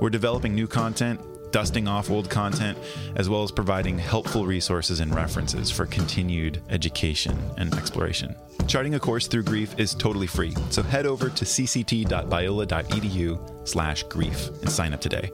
We're 0.00 0.08
developing 0.08 0.54
new 0.54 0.68
content 0.68 1.20
dusting 1.56 1.88
off 1.88 2.10
old 2.10 2.28
content, 2.28 2.76
as 3.14 3.30
well 3.30 3.42
as 3.42 3.50
providing 3.50 3.98
helpful 3.98 4.44
resources 4.44 5.00
and 5.00 5.14
references 5.14 5.70
for 5.70 5.86
continued 5.86 6.60
education 6.68 7.34
and 7.56 7.74
exploration. 7.76 8.36
Charting 8.66 8.94
a 8.94 9.00
course 9.00 9.26
through 9.26 9.44
grief 9.44 9.74
is 9.80 9.94
totally 9.94 10.26
free, 10.26 10.54
so 10.68 10.82
head 10.82 11.06
over 11.06 11.30
to 11.30 11.46
cct.biola.edu 11.46 13.38
slash 13.66 14.02
grief 14.02 14.48
and 14.48 14.70
sign 14.70 14.92
up 14.92 15.00
today. 15.00 15.30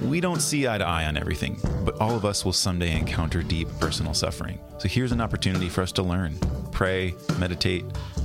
We 0.00 0.20
don't 0.20 0.40
see 0.40 0.68
eye 0.68 0.78
to 0.78 0.86
eye 0.86 1.06
on 1.06 1.16
everything, 1.16 1.58
but 1.84 2.00
all 2.00 2.14
of 2.14 2.24
us 2.24 2.44
will 2.44 2.52
someday 2.52 2.96
encounter 2.96 3.42
deep 3.42 3.66
personal 3.80 4.14
suffering. 4.14 4.60
So 4.78 4.86
here's 4.86 5.10
an 5.10 5.20
opportunity 5.20 5.68
for 5.68 5.82
us 5.82 5.90
to 5.92 6.04
learn, 6.04 6.38
pray, 6.70 7.16
meditate, 7.40 7.84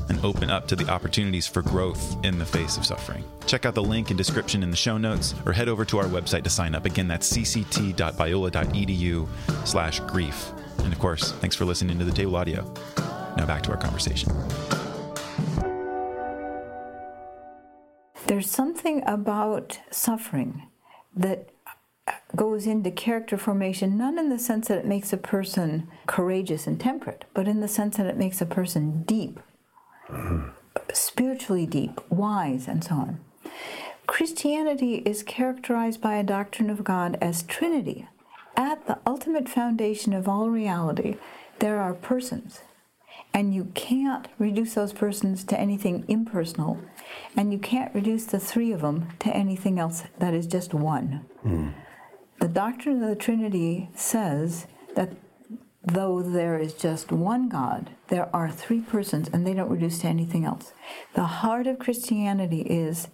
and 0.10 0.24
open 0.24 0.50
up 0.50 0.68
to 0.68 0.76
the 0.76 0.90
opportunities 0.90 1.48
for 1.48 1.62
growth 1.62 2.18
in 2.24 2.38
the 2.40 2.46
face 2.46 2.78
of 2.78 2.86
suffering. 2.86 3.24
Check 3.46 3.66
out 3.66 3.76
the 3.76 3.84
link 3.84 4.10
and 4.10 4.18
description 4.18 4.64
in 4.64 4.72
the 4.72 4.78
show 4.78 4.98
notes 4.98 5.36
or 5.46 5.54
head 5.54 5.70
over 5.70 5.86
to 5.86 5.98
our 5.98 6.06
website 6.06 6.44
to 6.44 6.50
sign 6.50 6.76
up. 6.76 6.86
Again, 6.86 7.08
that's 7.08 7.32
cct.biola.edu 7.32 9.28
slash 9.66 10.00
grief. 10.02 10.52
And 10.80 10.94
of 10.94 11.00
course, 11.00 11.32
thanks 11.34 11.56
for 11.56 11.66
listening 11.66 11.98
to 12.00 12.06
the 12.06 12.12
table 12.12 12.36
audio. 12.36 12.72
Now 13.38 13.46
back 13.46 13.64
to 13.64 13.72
our 13.72 13.78
conversation. 13.78 14.32
There's 18.28 18.50
something 18.50 19.04
about 19.06 19.80
suffering 19.92 20.64
that 21.16 21.50
goes 22.36 22.68
into 22.68 22.92
character 22.92 23.38
formation, 23.38 23.98
not 23.98 24.18
in 24.18 24.30
the 24.30 24.40
sense 24.40 24.68
that 24.68 24.80
it 24.80 24.86
makes 24.86 25.14
a 25.14 25.18
person 25.18 25.88
courageous 26.08 26.68
and 26.68 26.80
temperate, 26.80 27.26
but 27.34 27.48
in 27.48 27.62
the 27.62 27.68
sense 27.68 27.98
that 27.98 28.08
it 28.08 28.18
makes 28.18 28.42
a 28.42 28.46
person 28.46 29.04
deep 29.04 29.40
spiritually 30.94 31.66
deep, 31.66 32.00
wise, 32.10 32.68
and 32.68 32.84
so 32.84 32.96
on. 32.96 33.20
Christianity 34.08 34.96
is 34.98 35.24
characterized 35.24 36.00
by 36.02 36.16
a 36.16 36.24
doctrine 36.24 36.70
of 36.70 36.84
God 36.84 37.18
as 37.22 37.44
Trinity. 37.44 38.08
At 38.56 38.88
the 38.88 39.00
ultimate 39.06 39.50
foundation 39.50 40.14
of 40.14 40.28
all 40.28 40.50
reality, 40.50 41.18
there 41.60 41.80
are 41.82 41.94
persons. 41.94 42.62
And 43.34 43.54
you 43.54 43.66
can't 43.74 44.28
reduce 44.38 44.76
those 44.76 44.94
persons 44.94 45.44
to 45.46 45.60
anything 45.60 46.06
impersonal, 46.08 46.80
and 47.36 47.52
you 47.52 47.60
can't 47.60 47.94
reduce 47.94 48.26
the 48.26 48.40
three 48.40 48.72
of 48.72 48.82
them 48.82 49.10
to 49.20 49.36
anything 49.36 49.78
else 49.78 50.04
that 50.20 50.34
is 50.34 50.48
just 50.48 50.74
one. 50.74 51.26
Mm. 51.46 51.74
The 52.40 52.48
doctrine 52.48 53.04
of 53.04 53.10
the 53.10 53.16
Trinity 53.16 53.90
says 53.96 54.68
that 54.96 55.12
though 55.86 56.22
there 56.22 56.58
is 56.58 56.74
just 56.74 57.12
one 57.12 57.50
God, 57.50 57.92
there 58.08 58.30
are 58.34 58.50
three 58.50 58.82
persons 58.82 59.30
and 59.32 59.46
they 59.46 59.54
don't 59.54 59.70
reduce 59.70 60.00
to 60.00 60.08
anything 60.08 60.46
else. 60.46 60.74
The 61.14 61.26
heart 61.26 61.68
of 61.68 61.80
Christianity 61.80 62.62
is 62.62 63.08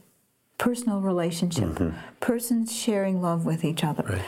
personal 0.58 1.02
relationship, 1.02 1.70
mm-hmm. 1.70 1.98
persons 2.20 2.76
sharing 2.76 3.22
love 3.22 3.46
with 3.46 3.66
each 3.66 3.84
other. 3.84 4.04
Right. 4.04 4.22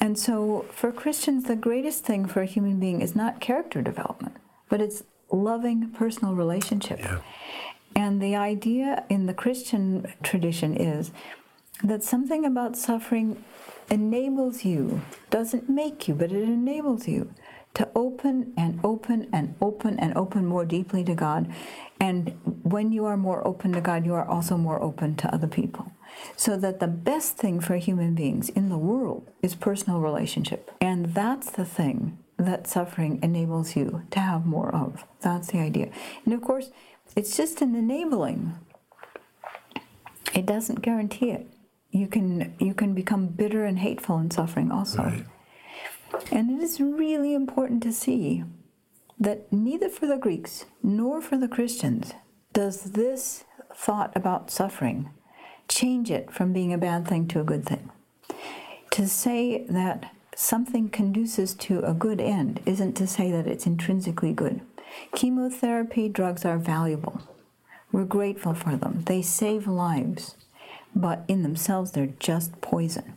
And 0.00 0.18
so 0.18 0.66
for 0.70 0.92
Christians, 0.92 1.44
the 1.44 1.56
greatest 1.56 2.04
thing 2.04 2.26
for 2.26 2.42
a 2.42 2.46
human 2.46 2.78
being 2.78 3.00
is 3.00 3.16
not 3.16 3.40
character 3.40 3.80
development, 3.80 4.36
but 4.68 4.80
it's 4.80 5.04
loving 5.30 5.90
personal 5.90 6.34
relationship. 6.34 6.98
Yeah. 6.98 7.20
And 7.96 8.20
the 8.20 8.36
idea 8.36 9.04
in 9.08 9.26
the 9.26 9.34
Christian 9.34 10.12
tradition 10.22 10.76
is 10.76 11.10
that 11.82 12.02
something 12.02 12.44
about 12.44 12.76
suffering 12.76 13.42
enables 13.90 14.64
you, 14.64 15.00
doesn't 15.30 15.68
make 15.68 16.06
you, 16.06 16.14
but 16.14 16.32
it 16.32 16.42
enables 16.42 17.08
you 17.08 17.32
to 17.78 17.88
open 17.94 18.52
and 18.56 18.80
open 18.82 19.28
and 19.32 19.54
open 19.60 20.00
and 20.00 20.12
open 20.16 20.44
more 20.44 20.64
deeply 20.64 21.04
to 21.04 21.14
God. 21.14 21.48
And 22.00 22.36
when 22.64 22.90
you 22.90 23.04
are 23.04 23.16
more 23.16 23.46
open 23.46 23.72
to 23.72 23.80
God, 23.80 24.04
you 24.04 24.14
are 24.14 24.26
also 24.26 24.56
more 24.56 24.82
open 24.82 25.14
to 25.14 25.32
other 25.32 25.46
people. 25.46 25.92
So 26.36 26.56
that 26.56 26.80
the 26.80 26.88
best 26.88 27.36
thing 27.36 27.60
for 27.60 27.76
human 27.76 28.16
beings 28.16 28.48
in 28.48 28.68
the 28.68 28.76
world 28.76 29.30
is 29.42 29.54
personal 29.54 30.00
relationship. 30.00 30.72
And 30.80 31.14
that's 31.14 31.50
the 31.50 31.64
thing 31.64 32.18
that 32.36 32.66
suffering 32.66 33.20
enables 33.22 33.76
you 33.76 34.02
to 34.10 34.18
have 34.18 34.44
more 34.44 34.74
of. 34.74 35.04
That's 35.20 35.52
the 35.52 35.60
idea. 35.60 35.90
And 36.24 36.34
of 36.34 36.42
course, 36.42 36.72
it's 37.14 37.36
just 37.36 37.62
an 37.62 37.76
enabling. 37.76 38.58
It 40.34 40.46
doesn't 40.46 40.82
guarantee 40.82 41.30
it. 41.30 41.46
You 41.92 42.08
can 42.08 42.56
you 42.58 42.74
can 42.74 42.92
become 42.92 43.28
bitter 43.28 43.64
and 43.64 43.78
hateful 43.78 44.18
in 44.18 44.32
suffering 44.32 44.72
also. 44.72 45.04
Right. 45.04 45.24
And 46.30 46.50
it 46.50 46.62
is 46.62 46.80
really 46.80 47.34
important 47.34 47.82
to 47.84 47.92
see 47.92 48.44
that 49.18 49.52
neither 49.52 49.88
for 49.88 50.06
the 50.06 50.16
Greeks 50.16 50.66
nor 50.82 51.20
for 51.20 51.36
the 51.36 51.48
Christians 51.48 52.12
does 52.52 52.92
this 52.92 53.44
thought 53.74 54.12
about 54.16 54.50
suffering 54.50 55.10
change 55.68 56.10
it 56.10 56.32
from 56.32 56.52
being 56.52 56.72
a 56.72 56.78
bad 56.78 57.06
thing 57.06 57.28
to 57.28 57.40
a 57.40 57.44
good 57.44 57.64
thing. 57.66 57.90
To 58.92 59.06
say 59.06 59.64
that 59.68 60.12
something 60.34 60.88
conduces 60.88 61.54
to 61.54 61.80
a 61.80 61.92
good 61.92 62.20
end 62.20 62.60
isn't 62.64 62.94
to 62.94 63.06
say 63.06 63.30
that 63.30 63.46
it's 63.46 63.66
intrinsically 63.66 64.32
good. 64.32 64.60
Chemotherapy 65.14 66.08
drugs 66.08 66.44
are 66.44 66.58
valuable. 66.58 67.20
We're 67.92 68.04
grateful 68.04 68.54
for 68.54 68.76
them. 68.76 69.02
They 69.06 69.22
save 69.22 69.66
lives, 69.66 70.36
but 70.94 71.24
in 71.28 71.42
themselves, 71.42 71.92
they're 71.92 72.14
just 72.18 72.60
poison. 72.60 73.14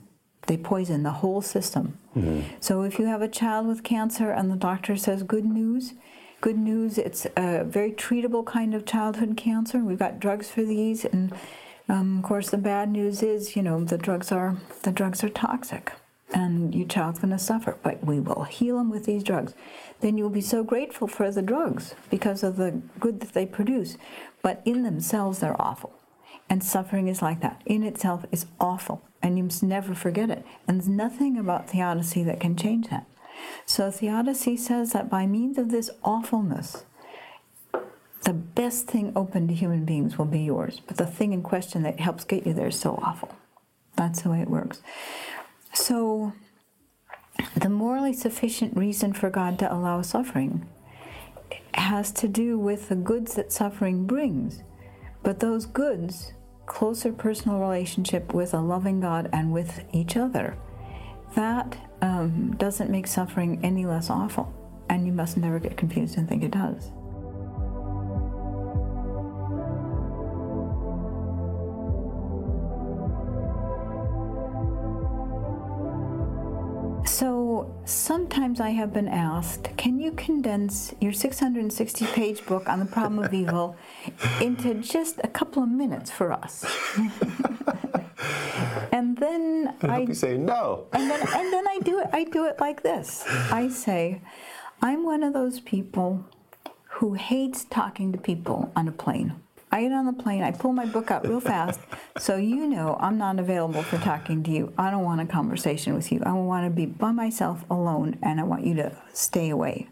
They 0.47 0.57
poison 0.57 1.03
the 1.03 1.11
whole 1.11 1.41
system. 1.41 1.97
Mm-hmm. 2.15 2.55
So 2.59 2.83
if 2.83 2.99
you 2.99 3.05
have 3.05 3.21
a 3.21 3.27
child 3.27 3.67
with 3.67 3.83
cancer 3.83 4.31
and 4.31 4.51
the 4.51 4.55
doctor 4.55 4.97
says 4.97 5.23
good 5.23 5.45
news, 5.45 5.93
good 6.41 6.57
news, 6.57 6.97
it's 6.97 7.25
a 7.37 7.63
very 7.63 7.91
treatable 7.91 8.45
kind 8.45 8.73
of 8.73 8.85
childhood 8.85 9.37
cancer. 9.37 9.79
We've 9.79 9.99
got 9.99 10.19
drugs 10.19 10.49
for 10.49 10.63
these, 10.63 11.05
and 11.05 11.33
um, 11.87 12.17
of 12.17 12.23
course 12.23 12.49
the 12.49 12.57
bad 12.57 12.89
news 12.89 13.23
is, 13.23 13.55
you 13.55 13.61
know, 13.61 13.83
the 13.83 13.97
drugs 13.97 14.31
are 14.31 14.57
the 14.83 14.91
drugs 14.91 15.23
are 15.23 15.29
toxic, 15.29 15.93
and 16.33 16.75
your 16.75 16.87
child's 16.87 17.19
going 17.19 17.31
to 17.31 17.39
suffer. 17.39 17.77
But 17.81 18.03
we 18.03 18.19
will 18.19 18.43
heal 18.43 18.77
them 18.77 18.89
with 18.89 19.05
these 19.05 19.23
drugs. 19.23 19.53
Then 20.01 20.17
you'll 20.17 20.29
be 20.29 20.41
so 20.41 20.63
grateful 20.63 21.07
for 21.07 21.31
the 21.31 21.41
drugs 21.41 21.95
because 22.09 22.43
of 22.43 22.57
the 22.57 22.81
good 22.99 23.21
that 23.21 23.33
they 23.33 23.45
produce. 23.45 23.97
But 24.41 24.61
in 24.65 24.83
themselves, 24.83 25.39
they're 25.39 25.61
awful. 25.61 25.93
And 26.49 26.61
suffering 26.61 27.07
is 27.07 27.21
like 27.21 27.39
that. 27.41 27.61
In 27.65 27.83
itself 27.83 28.25
is 28.31 28.45
awful 28.59 29.01
and 29.21 29.37
you 29.37 29.43
must 29.43 29.63
never 29.63 29.93
forget 29.93 30.29
it. 30.29 30.45
And 30.67 30.79
there's 30.79 30.89
nothing 30.89 31.37
about 31.37 31.69
theodicy 31.69 32.23
that 32.23 32.39
can 32.39 32.55
change 32.55 32.89
that. 32.89 33.05
So 33.65 33.91
theodicy 33.91 34.57
says 34.57 34.93
that 34.93 35.09
by 35.09 35.25
means 35.25 35.57
of 35.57 35.71
this 35.71 35.89
awfulness, 36.03 36.83
the 38.23 38.33
best 38.33 38.87
thing 38.87 39.11
open 39.15 39.47
to 39.47 39.53
human 39.53 39.85
beings 39.85 40.17
will 40.17 40.25
be 40.25 40.41
yours. 40.41 40.81
But 40.85 40.97
the 40.97 41.05
thing 41.05 41.33
in 41.33 41.41
question 41.41 41.83
that 41.83 41.99
helps 41.99 42.23
get 42.23 42.45
you 42.45 42.53
there 42.53 42.67
is 42.67 42.79
so 42.79 42.99
awful. 43.01 43.35
That's 43.95 44.21
the 44.21 44.29
way 44.29 44.41
it 44.41 44.49
works. 44.49 44.81
So, 45.73 46.33
the 47.55 47.69
morally 47.69 48.13
sufficient 48.13 48.75
reason 48.77 49.13
for 49.13 49.29
God 49.29 49.57
to 49.59 49.73
allow 49.73 50.01
suffering 50.01 50.67
has 51.73 52.11
to 52.11 52.27
do 52.27 52.59
with 52.59 52.89
the 52.89 52.95
goods 52.95 53.35
that 53.35 53.51
suffering 53.51 54.05
brings. 54.05 54.61
But 55.23 55.39
those 55.39 55.65
goods 55.65 56.33
closer 56.71 57.11
personal 57.11 57.59
relationship 57.59 58.33
with 58.33 58.53
a 58.53 58.59
loving 58.59 59.01
God 59.01 59.29
and 59.33 59.51
with 59.51 59.83
each 59.91 60.15
other, 60.15 60.57
that 61.35 61.77
um, 62.01 62.55
doesn't 62.57 62.89
make 62.89 63.07
suffering 63.07 63.59
any 63.61 63.85
less 63.85 64.09
awful. 64.09 64.53
And 64.89 65.05
you 65.05 65.11
must 65.11 65.35
never 65.35 65.59
get 65.59 65.75
confused 65.75 66.17
and 66.17 66.29
think 66.29 66.43
it 66.43 66.51
does. 66.51 66.91
So 77.21 77.71
sometimes 77.85 78.59
I 78.59 78.71
have 78.71 78.93
been 78.93 79.07
asked, 79.07 79.77
can 79.77 79.99
you 79.99 80.11
condense 80.13 80.91
your 80.99 81.13
660 81.13 82.07
page 82.07 82.43
book 82.47 82.67
on 82.67 82.79
the 82.79 82.87
problem 82.87 83.23
of 83.23 83.31
evil 83.31 83.75
into 84.41 84.73
just 84.73 85.19
a 85.23 85.27
couple 85.27 85.61
of 85.61 85.69
minutes 85.69 86.09
for 86.09 86.31
us? 86.31 86.65
and 88.91 89.15
then 89.19 89.75
I, 89.83 90.07
I 90.09 90.13
say 90.13 90.35
no. 90.35 90.87
And 90.93 91.11
then, 91.11 91.19
and 91.19 91.53
then 91.53 91.67
I 91.67 91.77
do 91.83 91.99
it. 91.99 92.07
I 92.11 92.23
do 92.23 92.45
it 92.45 92.59
like 92.59 92.81
this. 92.81 93.23
I 93.51 93.69
say, 93.69 94.23
I'm 94.81 95.05
one 95.05 95.21
of 95.21 95.33
those 95.33 95.59
people 95.59 96.25
who 96.85 97.13
hates 97.13 97.65
talking 97.65 98.11
to 98.13 98.17
people 98.17 98.71
on 98.75 98.87
a 98.87 98.91
plane. 98.91 99.35
I 99.71 99.83
get 99.83 99.93
on 99.93 100.05
the 100.05 100.13
plane, 100.13 100.43
I 100.43 100.51
pull 100.51 100.73
my 100.73 100.85
book 100.85 101.11
out 101.11 101.25
real 101.25 101.39
fast, 101.39 101.79
so 102.17 102.35
you 102.35 102.67
know 102.67 102.97
I'm 102.99 103.17
not 103.17 103.39
available 103.39 103.83
for 103.83 103.97
talking 103.97 104.43
to 104.43 104.51
you. 104.51 104.73
I 104.77 104.91
don't 104.91 105.03
want 105.03 105.21
a 105.21 105.25
conversation 105.25 105.93
with 105.93 106.11
you. 106.11 106.21
I 106.25 106.33
want 106.33 106.65
to 106.65 106.69
be 106.69 106.85
by 106.85 107.11
myself 107.11 107.63
alone, 107.69 108.17
and 108.21 108.39
I 108.39 108.43
want 108.43 108.65
you 108.65 108.75
to 108.75 108.95
stay 109.13 109.49
away. 109.49 109.87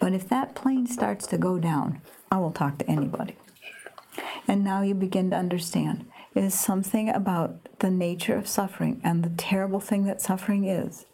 But 0.00 0.12
if 0.12 0.28
that 0.30 0.56
plane 0.56 0.88
starts 0.88 1.28
to 1.28 1.38
go 1.38 1.58
down, 1.58 2.00
I 2.30 2.38
will 2.38 2.50
talk 2.50 2.78
to 2.78 2.90
anybody. 2.90 3.36
And 4.48 4.64
now 4.64 4.82
you 4.82 4.94
begin 4.94 5.30
to 5.30 5.36
understand. 5.36 6.06
It 6.34 6.42
is 6.42 6.58
something 6.58 7.08
about 7.08 7.68
the 7.78 7.90
nature 7.90 8.34
of 8.34 8.48
suffering 8.48 9.00
and 9.04 9.22
the 9.22 9.30
terrible 9.30 9.80
thing 9.80 10.04
that 10.06 10.20
suffering 10.20 10.64
is 10.64 11.06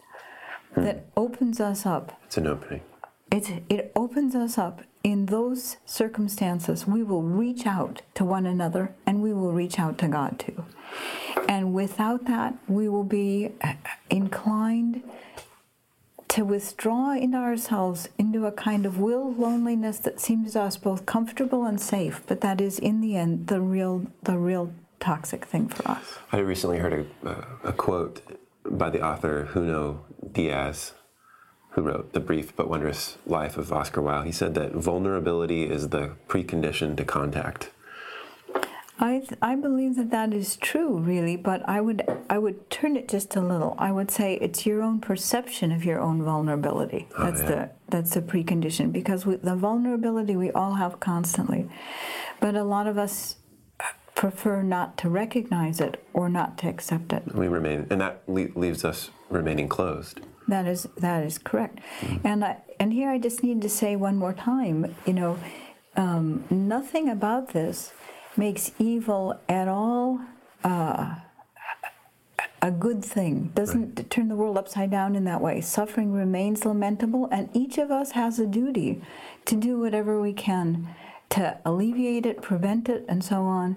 that 0.77 1.07
opens 1.17 1.61
us 1.61 1.85
up. 1.85 2.19
It's 2.25 2.37
an 2.37 2.47
opening. 2.47 2.83
It, 3.31 3.63
it 3.69 3.93
opens 3.95 4.35
us 4.35 4.57
up 4.57 4.83
in 5.09 5.27
those 5.27 5.79
circumstances, 5.87 6.87
we 6.87 7.03
will 7.03 7.23
reach 7.23 7.67
out 7.67 8.03
to 8.15 8.25
one 8.25 8.45
another 8.45 8.95
and 9.07 9.23
we 9.23 9.33
will 9.33 9.53
reach 9.53 9.79
out 9.79 9.97
to 9.99 10.09
God 10.09 10.39
too. 10.39 10.67
And 11.49 11.73
without 11.73 12.27
that, 12.27 12.55
we 12.69 12.91
will 12.91 13.05
be 13.05 13.53
uh, 13.63 13.75
inclined 14.11 15.03
to 16.29 16.45
withdraw 16.45 17.13
into 17.15 17.39
ourselves 17.39 18.11
into 18.19 18.45
a 18.45 18.53
kind 18.53 18.85
of 18.85 18.99
will 18.99 19.33
loneliness 19.33 19.99
that 20.01 20.21
seems 20.21 20.53
to 20.53 20.61
us 20.61 20.77
both 20.77 21.07
comfortable 21.07 21.65
and 21.65 21.81
safe, 21.81 22.23
but 22.27 22.43
that 22.43 22.61
is 22.61 22.79
in 22.79 23.01
the 23.01 23.17
end 23.17 23.47
the 23.47 23.63
real 23.63 24.07
the 24.25 24.37
real 24.37 24.71
toxic 25.01 25.47
thing 25.47 25.69
for 25.69 25.91
us. 25.91 26.19
I 26.33 26.39
recently 26.39 26.79
heard 26.79 27.07
a, 27.25 27.47
a 27.65 27.73
quote 27.73 28.21
by 28.65 28.91
the 28.91 29.01
author 29.01 29.49
Junot 29.55 29.97
Diaz 30.35 30.93
who 31.71 31.83
wrote 31.83 32.13
The 32.13 32.21
Brief 32.21 32.55
but 32.57 32.69
Wondrous 32.69 33.19
Life 33.27 33.57
of 33.57 33.73
Oscar 33.73 34.03
Wilde, 34.03 34.27
he 34.27 34.33
said 34.33 34.55
that 34.55 34.73
vulnerability 34.73 35.65
is 35.65 35.89
the 35.89 36.13
precondition 36.29 36.97
to 36.97 37.05
contact. 37.05 37.71
I, 39.01 39.23
I 39.41 39.55
believe 39.55 39.95
that 39.97 40.11
that 40.11 40.35
is 40.35 40.57
true, 40.57 40.99
really, 40.99 41.37
but 41.37 41.67
I 41.69 41.81
would 41.81 42.03
I 42.29 42.39
would 42.39 42.69
turn 42.69 42.97
it 42.97 43.09
just 43.09 43.37
a 43.37 43.41
little. 43.41 43.77
I 43.79 43.93
would 43.93 44.11
say 44.11 44.35
it's 44.41 44.67
your 44.67 44.83
own 44.83 45.01
perception 45.01 45.71
of 45.71 45.85
your 45.85 46.01
own 46.01 46.25
vulnerability. 46.25 47.07
Oh, 47.17 47.25
that's 47.25 47.41
yeah. 47.43 47.49
the 47.49 47.71
that's 47.89 48.15
the 48.15 48.23
precondition 48.23 48.91
because 48.91 49.25
we, 49.25 49.37
the 49.37 49.55
vulnerability 49.55 50.35
we 50.35 50.51
all 50.51 50.75
have 50.75 50.99
constantly, 50.99 51.69
but 52.41 52.57
a 52.57 52.65
lot 52.65 52.89
of 52.89 52.99
us 52.99 53.37
prefer 54.17 54.63
not 54.65 54.99
to 54.99 55.09
recognize 55.09 55.81
it 55.81 56.05
or 56.13 56.29
not 56.29 56.59
to 56.59 56.69
accept 56.69 57.13
it. 57.13 57.23
We 57.33 57.47
remain, 57.47 57.87
and 57.91 58.01
that 58.01 58.23
le- 58.27 58.49
leaves 58.57 58.85
us 58.85 59.11
remaining 59.31 59.69
closed. 59.69 60.21
That 60.49 60.67
is 60.67 60.89
that 60.97 61.23
is 61.25 61.39
correct, 61.39 61.79
mm-hmm. 62.01 62.27
and 62.27 62.45
I, 62.45 62.57
and 62.81 62.93
here 62.93 63.11
I 63.11 63.19
just 63.19 63.43
need 63.43 63.61
to 63.63 63.69
say 63.69 63.97
one 63.97 64.17
more 64.17 64.33
time, 64.33 64.95
you 65.07 65.13
know, 65.13 65.39
um, 65.95 66.45
nothing 66.51 67.09
about 67.09 67.53
this 67.53 67.93
makes 68.37 68.73
evil 68.79 69.39
at 69.49 69.69
all 69.69 70.21
uh, 70.65 71.17
a 72.63 72.71
good 72.71 73.05
thing. 73.05 73.51
Doesn't 73.55 73.99
right. 73.99 74.11
turn 74.11 74.29
the 74.29 74.37
world 74.37 74.57
upside 74.57 74.91
down 74.91 75.17
in 75.17 75.25
that 75.25 75.41
way. 75.41 75.61
Suffering 75.61 76.13
remains 76.13 76.65
lamentable, 76.65 77.29
and 77.31 77.51
each 77.53 77.79
of 77.79 77.91
us 77.91 78.13
has 78.13 78.39
a 78.39 78.47
duty 78.47 79.03
to 79.45 79.55
do 79.55 79.79
whatever 79.79 80.21
we 80.21 80.33
can 80.33 80.95
to 81.31 81.59
alleviate 81.65 82.27
it, 82.27 82.43
prevent 82.43 82.89
it, 82.89 83.05
and 83.09 83.23
so 83.23 83.43
on. 83.43 83.77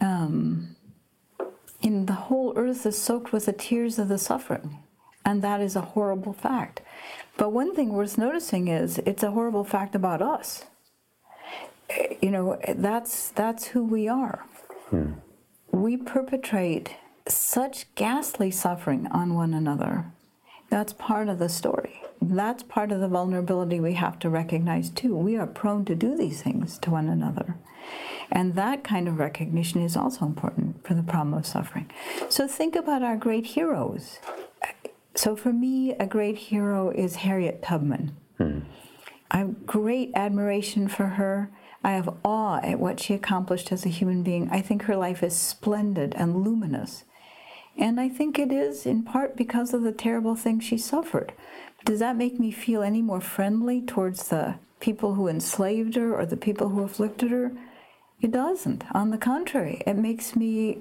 Um, 0.00 0.76
and 1.82 2.06
the 2.06 2.12
whole 2.12 2.52
earth 2.56 2.86
is 2.86 2.96
soaked 2.96 3.32
with 3.32 3.46
the 3.46 3.52
tears 3.52 3.98
of 3.98 4.08
the 4.08 4.18
suffering. 4.18 4.78
And 5.28 5.42
that 5.42 5.60
is 5.60 5.76
a 5.76 5.82
horrible 5.82 6.32
fact. 6.32 6.80
But 7.36 7.50
one 7.50 7.74
thing 7.74 7.92
worth 7.92 8.16
noticing 8.16 8.68
is 8.68 8.96
it's 9.04 9.22
a 9.22 9.32
horrible 9.32 9.62
fact 9.62 9.94
about 9.94 10.22
us. 10.22 10.64
You 12.22 12.30
know, 12.30 12.58
that's, 12.74 13.28
that's 13.28 13.66
who 13.66 13.84
we 13.84 14.08
are. 14.08 14.46
Hmm. 14.88 15.12
We 15.70 15.98
perpetrate 15.98 16.96
such 17.28 17.94
ghastly 17.94 18.50
suffering 18.50 19.06
on 19.08 19.34
one 19.34 19.52
another. 19.52 20.06
That's 20.70 20.94
part 20.94 21.28
of 21.28 21.38
the 21.38 21.50
story. 21.50 22.00
That's 22.22 22.62
part 22.62 22.90
of 22.90 23.00
the 23.00 23.08
vulnerability 23.08 23.80
we 23.80 23.94
have 23.94 24.18
to 24.20 24.30
recognize 24.30 24.88
too. 24.88 25.14
We 25.14 25.36
are 25.36 25.46
prone 25.46 25.84
to 25.84 25.94
do 25.94 26.16
these 26.16 26.40
things 26.40 26.78
to 26.78 26.90
one 26.90 27.10
another. 27.10 27.56
And 28.32 28.54
that 28.54 28.82
kind 28.82 29.06
of 29.06 29.18
recognition 29.18 29.82
is 29.82 29.94
also 29.94 30.24
important 30.24 30.86
for 30.86 30.94
the 30.94 31.02
problem 31.02 31.34
of 31.34 31.44
suffering. 31.44 31.90
So 32.30 32.48
think 32.48 32.74
about 32.74 33.02
our 33.02 33.16
great 33.18 33.44
heroes. 33.44 34.20
So 35.18 35.34
for 35.34 35.52
me, 35.52 35.94
a 35.94 36.06
great 36.06 36.38
hero 36.38 36.90
is 36.90 37.16
Harriet 37.16 37.60
Tubman. 37.60 38.16
Hmm. 38.36 38.60
I 39.32 39.38
have 39.38 39.66
great 39.66 40.12
admiration 40.14 40.86
for 40.86 41.06
her. 41.06 41.50
I 41.82 41.90
have 41.90 42.14
awe 42.24 42.60
at 42.62 42.78
what 42.78 43.00
she 43.00 43.14
accomplished 43.14 43.72
as 43.72 43.84
a 43.84 43.88
human 43.88 44.22
being. 44.22 44.48
I 44.52 44.60
think 44.60 44.82
her 44.82 44.94
life 44.94 45.24
is 45.24 45.34
splendid 45.34 46.14
and 46.14 46.44
luminous. 46.44 47.02
And 47.76 47.98
I 47.98 48.08
think 48.08 48.38
it 48.38 48.52
is 48.52 48.86
in 48.86 49.02
part 49.02 49.36
because 49.36 49.74
of 49.74 49.82
the 49.82 49.90
terrible 49.90 50.36
things 50.36 50.62
she 50.62 50.78
suffered. 50.78 51.32
Does 51.84 51.98
that 51.98 52.16
make 52.16 52.38
me 52.38 52.52
feel 52.52 52.82
any 52.84 53.02
more 53.02 53.20
friendly 53.20 53.82
towards 53.82 54.28
the 54.28 54.54
people 54.78 55.14
who 55.14 55.26
enslaved 55.26 55.96
her 55.96 56.14
or 56.14 56.26
the 56.26 56.36
people 56.36 56.68
who 56.68 56.84
afflicted 56.84 57.32
her? 57.32 57.50
It 58.20 58.30
doesn't. 58.30 58.84
On 58.94 59.10
the 59.10 59.18
contrary, 59.18 59.82
it 59.84 59.94
makes 59.94 60.36
me, 60.36 60.78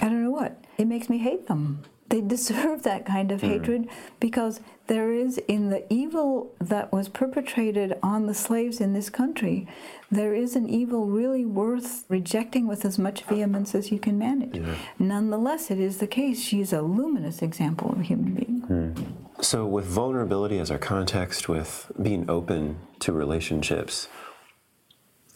I 0.00 0.08
don't 0.08 0.24
know 0.24 0.30
what, 0.30 0.64
it 0.78 0.86
makes 0.86 1.10
me 1.10 1.18
hate 1.18 1.46
them. 1.46 1.84
They 2.14 2.20
deserve 2.36 2.84
that 2.84 3.04
kind 3.04 3.32
of 3.32 3.40
mm. 3.40 3.48
hatred 3.48 3.88
because 4.20 4.60
there 4.86 5.12
is, 5.12 5.38
in 5.48 5.70
the 5.70 5.82
evil 5.92 6.54
that 6.60 6.92
was 6.92 7.08
perpetrated 7.08 7.98
on 8.04 8.26
the 8.26 8.34
slaves 8.34 8.80
in 8.80 8.92
this 8.92 9.10
country, 9.10 9.66
there 10.12 10.32
is 10.32 10.54
an 10.54 10.68
evil 10.68 11.06
really 11.06 11.44
worth 11.44 12.04
rejecting 12.08 12.68
with 12.68 12.84
as 12.84 13.00
much 13.00 13.24
vehemence 13.24 13.74
as 13.74 13.90
you 13.90 13.98
can 13.98 14.16
manage. 14.16 14.56
Yeah. 14.56 14.76
Nonetheless, 14.98 15.72
it 15.72 15.80
is 15.80 15.98
the 15.98 16.06
case. 16.06 16.40
She's 16.40 16.72
a 16.72 16.82
luminous 16.82 17.42
example 17.42 17.90
of 17.90 17.98
a 17.98 18.02
human 18.04 18.34
being. 18.34 18.62
Mm. 18.62 19.44
So, 19.44 19.66
with 19.66 19.86
vulnerability 19.86 20.60
as 20.60 20.70
our 20.70 20.78
context, 20.78 21.48
with 21.48 21.90
being 22.00 22.30
open 22.30 22.78
to 23.00 23.12
relationships, 23.12 24.06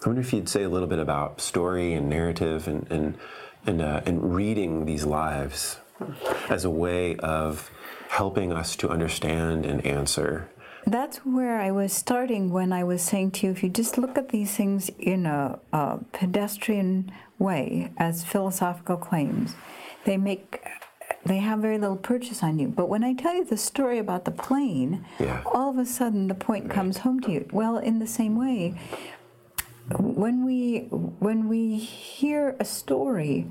I 0.05 0.09
wonder 0.09 0.21
if 0.21 0.33
you'd 0.33 0.49
say 0.49 0.62
a 0.62 0.69
little 0.69 0.87
bit 0.87 1.01
about 1.01 1.41
story 1.41 1.95
and 1.95 2.09
narrative 2.09 2.69
and 2.69 2.87
and 2.88 3.19
and, 3.67 3.83
uh, 3.83 4.01
and 4.07 4.35
reading 4.35 4.85
these 4.85 5.05
lives 5.05 5.79
as 6.49 6.65
a 6.65 6.71
way 6.71 7.17
of 7.17 7.71
helping 8.09 8.53
us 8.53 8.77
to 8.77 8.89
understand 8.89 9.67
and 9.67 9.85
answer. 9.85 10.49
That's 10.87 11.19
where 11.19 11.61
I 11.61 11.71
was 11.71 11.93
starting 11.93 12.51
when 12.51 12.73
I 12.73 12.83
was 12.83 13.03
saying 13.03 13.33
to 13.33 13.47
you, 13.47 13.53
if 13.53 13.63
you 13.63 13.69
just 13.69 13.99
look 13.99 14.17
at 14.17 14.31
these 14.31 14.57
things 14.57 14.91
in 14.99 15.27
a, 15.27 15.59
a 15.73 15.99
pedestrian 16.13 17.13
way 17.39 17.93
as 17.99 18.25
philosophical 18.25 18.97
claims, 18.97 19.55
they 20.05 20.17
make 20.17 20.65
they 21.27 21.39
have 21.39 21.59
very 21.59 21.79
little 21.79 21.97
purchase 21.97 22.43
on 22.43 22.59
you. 22.59 22.69
But 22.69 22.89
when 22.89 23.05
I 23.05 23.13
tell 23.13 23.35
you 23.35 23.45
the 23.45 23.57
story 23.57 23.99
about 23.99 24.25
the 24.25 24.31
plane, 24.31 25.05
yeah. 25.19 25.43
all 25.45 25.71
of 25.71 25.79
a 25.79 25.85
sudden 25.85 26.29
the 26.29 26.35
point 26.35 26.67
right. 26.67 26.75
comes 26.75 26.99
home 26.99 27.21
to 27.21 27.33
you. 27.33 27.49
Well, 27.53 27.77
in 27.77 27.99
the 27.99 28.07
same 28.07 28.37
way, 28.37 28.79
when 29.99 30.45
we 30.45 30.87
when 30.91 31.49
we 31.49 31.77
hear 31.77 32.57
a 32.59 32.65
story, 32.65 33.47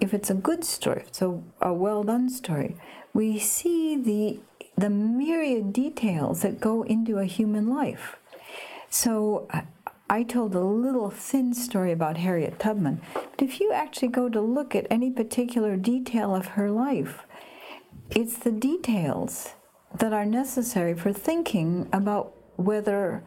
if 0.00 0.12
it's 0.14 0.30
a 0.30 0.34
good 0.34 0.64
story, 0.64 1.00
if 1.00 1.08
it's 1.08 1.22
a, 1.22 1.40
a 1.60 1.72
well 1.72 2.02
done 2.02 2.28
story, 2.28 2.76
we 3.12 3.38
see 3.38 3.96
the 3.96 4.40
the 4.78 4.90
myriad 4.90 5.72
details 5.72 6.42
that 6.42 6.60
go 6.60 6.82
into 6.82 7.18
a 7.18 7.24
human 7.24 7.66
life. 7.68 8.16
So 8.90 9.48
I 10.08 10.22
told 10.22 10.54
a 10.54 10.60
little 10.60 11.10
thin 11.10 11.54
story 11.54 11.92
about 11.92 12.18
Harriet 12.18 12.58
Tubman, 12.58 13.00
but 13.14 13.42
if 13.42 13.58
you 13.58 13.72
actually 13.72 14.08
go 14.08 14.28
to 14.28 14.40
look 14.40 14.74
at 14.74 14.86
any 14.90 15.10
particular 15.10 15.76
detail 15.76 16.34
of 16.34 16.46
her 16.48 16.70
life, 16.70 17.24
it's 18.10 18.36
the 18.36 18.52
details 18.52 19.54
that 19.98 20.12
are 20.12 20.26
necessary 20.26 20.94
for 20.94 21.12
thinking 21.12 21.88
about 21.92 22.34
whether 22.56 23.24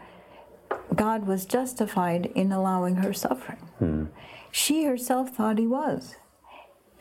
God 0.96 1.28
was 1.28 1.46
justified 1.46 2.28
in 2.28 2.52
allowing 2.52 2.98
her 2.98 3.14
suffering. 3.14 3.60
Hmm. 3.80 4.06
She 4.52 4.86
herself 4.86 5.32
thought 5.32 5.58
he 5.58 5.68
was. 5.68 6.16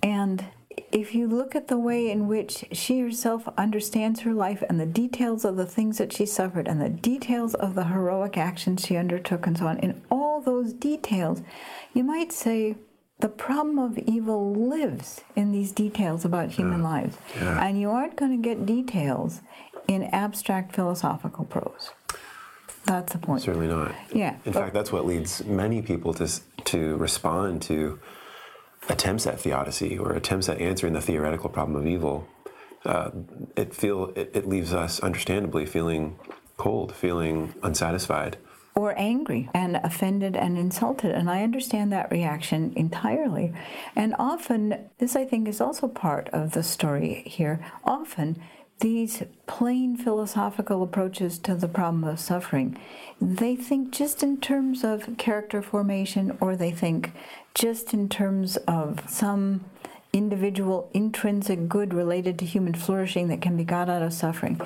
And 0.02 0.44
if 0.92 1.14
you 1.14 1.26
look 1.26 1.54
at 1.54 1.68
the 1.68 1.78
way 1.78 2.10
in 2.10 2.28
which 2.28 2.64
she 2.72 3.00
herself 3.00 3.48
understands 3.56 4.20
her 4.20 4.32
life 4.32 4.62
and 4.68 4.80
the 4.80 4.86
details 4.86 5.44
of 5.44 5.56
the 5.56 5.66
things 5.66 5.98
that 5.98 6.12
she 6.12 6.24
suffered 6.24 6.68
and 6.68 6.80
the 6.80 6.88
details 6.88 7.54
of 7.54 7.74
the 7.74 7.84
heroic 7.84 8.36
actions 8.36 8.84
she 8.84 8.96
undertook 8.96 9.46
and 9.46 9.58
so 9.58 9.66
on, 9.66 9.78
in 9.78 10.00
all 10.10 10.40
those 10.40 10.72
details, 10.72 11.42
you 11.94 12.04
might 12.04 12.32
say 12.32 12.76
the 13.20 13.28
problem 13.28 13.78
of 13.78 13.98
evil 13.98 14.54
lives 14.54 15.22
in 15.34 15.50
these 15.50 15.72
details 15.72 16.24
about 16.24 16.52
human 16.52 16.80
yeah. 16.80 16.88
lives. 16.88 17.16
Yeah. 17.36 17.66
And 17.66 17.80
you 17.80 17.90
aren't 17.90 18.16
going 18.16 18.40
to 18.40 18.48
get 18.48 18.64
details 18.64 19.40
in 19.88 20.04
abstract 20.04 20.74
philosophical 20.74 21.44
prose. 21.44 21.90
That's 22.84 23.12
the 23.12 23.18
point. 23.18 23.42
Certainly 23.42 23.68
not. 23.68 23.94
Yeah. 24.12 24.36
In 24.44 24.52
fact, 24.52 24.72
that's 24.72 24.92
what 24.92 25.04
leads 25.04 25.44
many 25.44 25.82
people 25.82 26.14
to 26.14 26.28
to 26.64 26.96
respond 26.96 27.62
to 27.62 27.98
attempts 28.88 29.26
at 29.26 29.40
theodicy 29.40 29.98
or 29.98 30.12
attempts 30.12 30.48
at 30.48 30.60
answering 30.60 30.92
the 30.92 31.00
theoretical 31.00 31.50
problem 31.50 31.76
of 31.76 31.86
evil. 31.86 32.26
Uh, 32.84 33.10
it 33.56 33.74
feel 33.74 34.12
it, 34.14 34.30
it 34.34 34.48
leaves 34.48 34.72
us 34.72 35.00
understandably 35.00 35.66
feeling 35.66 36.18
cold, 36.56 36.94
feeling 36.94 37.54
unsatisfied 37.62 38.38
or 38.78 38.94
angry 38.96 39.50
and 39.52 39.74
offended 39.82 40.36
and 40.36 40.56
insulted. 40.56 41.10
And 41.10 41.28
I 41.28 41.42
understand 41.42 41.92
that 41.92 42.12
reaction 42.12 42.72
entirely. 42.76 43.52
And 43.96 44.14
often, 44.20 44.88
this 44.98 45.16
I 45.16 45.24
think 45.24 45.48
is 45.48 45.60
also 45.60 45.88
part 45.88 46.28
of 46.28 46.52
the 46.52 46.62
story 46.62 47.24
here. 47.26 47.58
Often, 47.82 48.40
these 48.80 49.22
plain 49.46 49.96
philosophical 49.96 50.82
approaches 50.82 51.38
to 51.40 51.54
the 51.54 51.68
problem 51.68 52.04
of 52.04 52.20
suffering, 52.20 52.78
they 53.20 53.56
think 53.56 53.92
just 53.92 54.22
in 54.22 54.40
terms 54.40 54.84
of 54.84 55.16
character 55.18 55.62
formation 55.62 56.36
or 56.40 56.56
they 56.56 56.70
think 56.70 57.12
just 57.54 57.92
in 57.92 58.08
terms 58.08 58.56
of 58.68 59.08
some 59.10 59.64
individual 60.12 60.88
intrinsic 60.94 61.68
good 61.68 61.92
related 61.92 62.38
to 62.38 62.44
human 62.44 62.74
flourishing 62.74 63.28
that 63.28 63.42
can 63.42 63.56
be 63.56 63.64
got 63.64 63.88
out 63.88 64.02
of 64.02 64.12
suffering. 64.12 64.60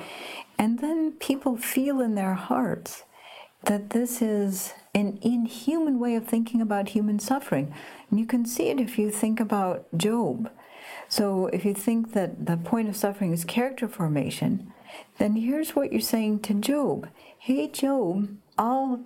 And 0.57 0.79
then 0.79 1.13
people 1.13 1.57
feel 1.57 1.99
in 1.99 2.15
their 2.15 2.35
hearts 2.35 3.03
that 3.65 3.91
this 3.91 4.21
is 4.21 4.73
an 4.93 5.17
inhuman 5.21 5.99
way 5.99 6.15
of 6.15 6.27
thinking 6.27 6.61
about 6.61 6.89
human 6.89 7.17
suffering. 7.19 7.73
And 8.09 8.19
you 8.19 8.25
can 8.25 8.45
see 8.45 8.69
it 8.69 8.79
if 8.79 8.99
you 8.99 9.09
think 9.09 9.39
about 9.39 9.85
Job. 9.97 10.51
So 11.13 11.45
if 11.53 11.63
you 11.63 11.75
think 11.75 12.13
that 12.13 12.47
the 12.47 12.57
point 12.57 12.89
of 12.89 12.95
suffering 12.95 13.33
is 13.33 13.45
character 13.45 13.87
formation, 13.87 14.73
then 15.19 15.35
here's 15.35 15.75
what 15.75 15.91
you're 15.91 16.01
saying 16.01 16.39
to 16.39 16.55
Job 16.55 17.07
Hey, 17.37 17.67
Job, 17.67 18.35
I'll 18.57 18.99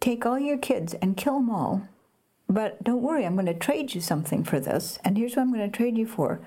take 0.00 0.26
all 0.26 0.40
your 0.40 0.58
kids 0.58 0.94
and 0.94 1.16
kill 1.16 1.34
them 1.34 1.50
all, 1.50 1.86
but 2.48 2.82
don't 2.82 3.00
worry, 3.00 3.24
I'm 3.24 3.36
going 3.36 3.46
to 3.46 3.54
trade 3.54 3.94
you 3.94 4.00
something 4.00 4.42
for 4.42 4.58
this, 4.58 4.98
and 5.04 5.16
here's 5.16 5.36
what 5.36 5.42
I'm 5.42 5.54
going 5.54 5.70
to 5.70 5.76
trade 5.76 5.96
you 5.96 6.04
for. 6.08 6.40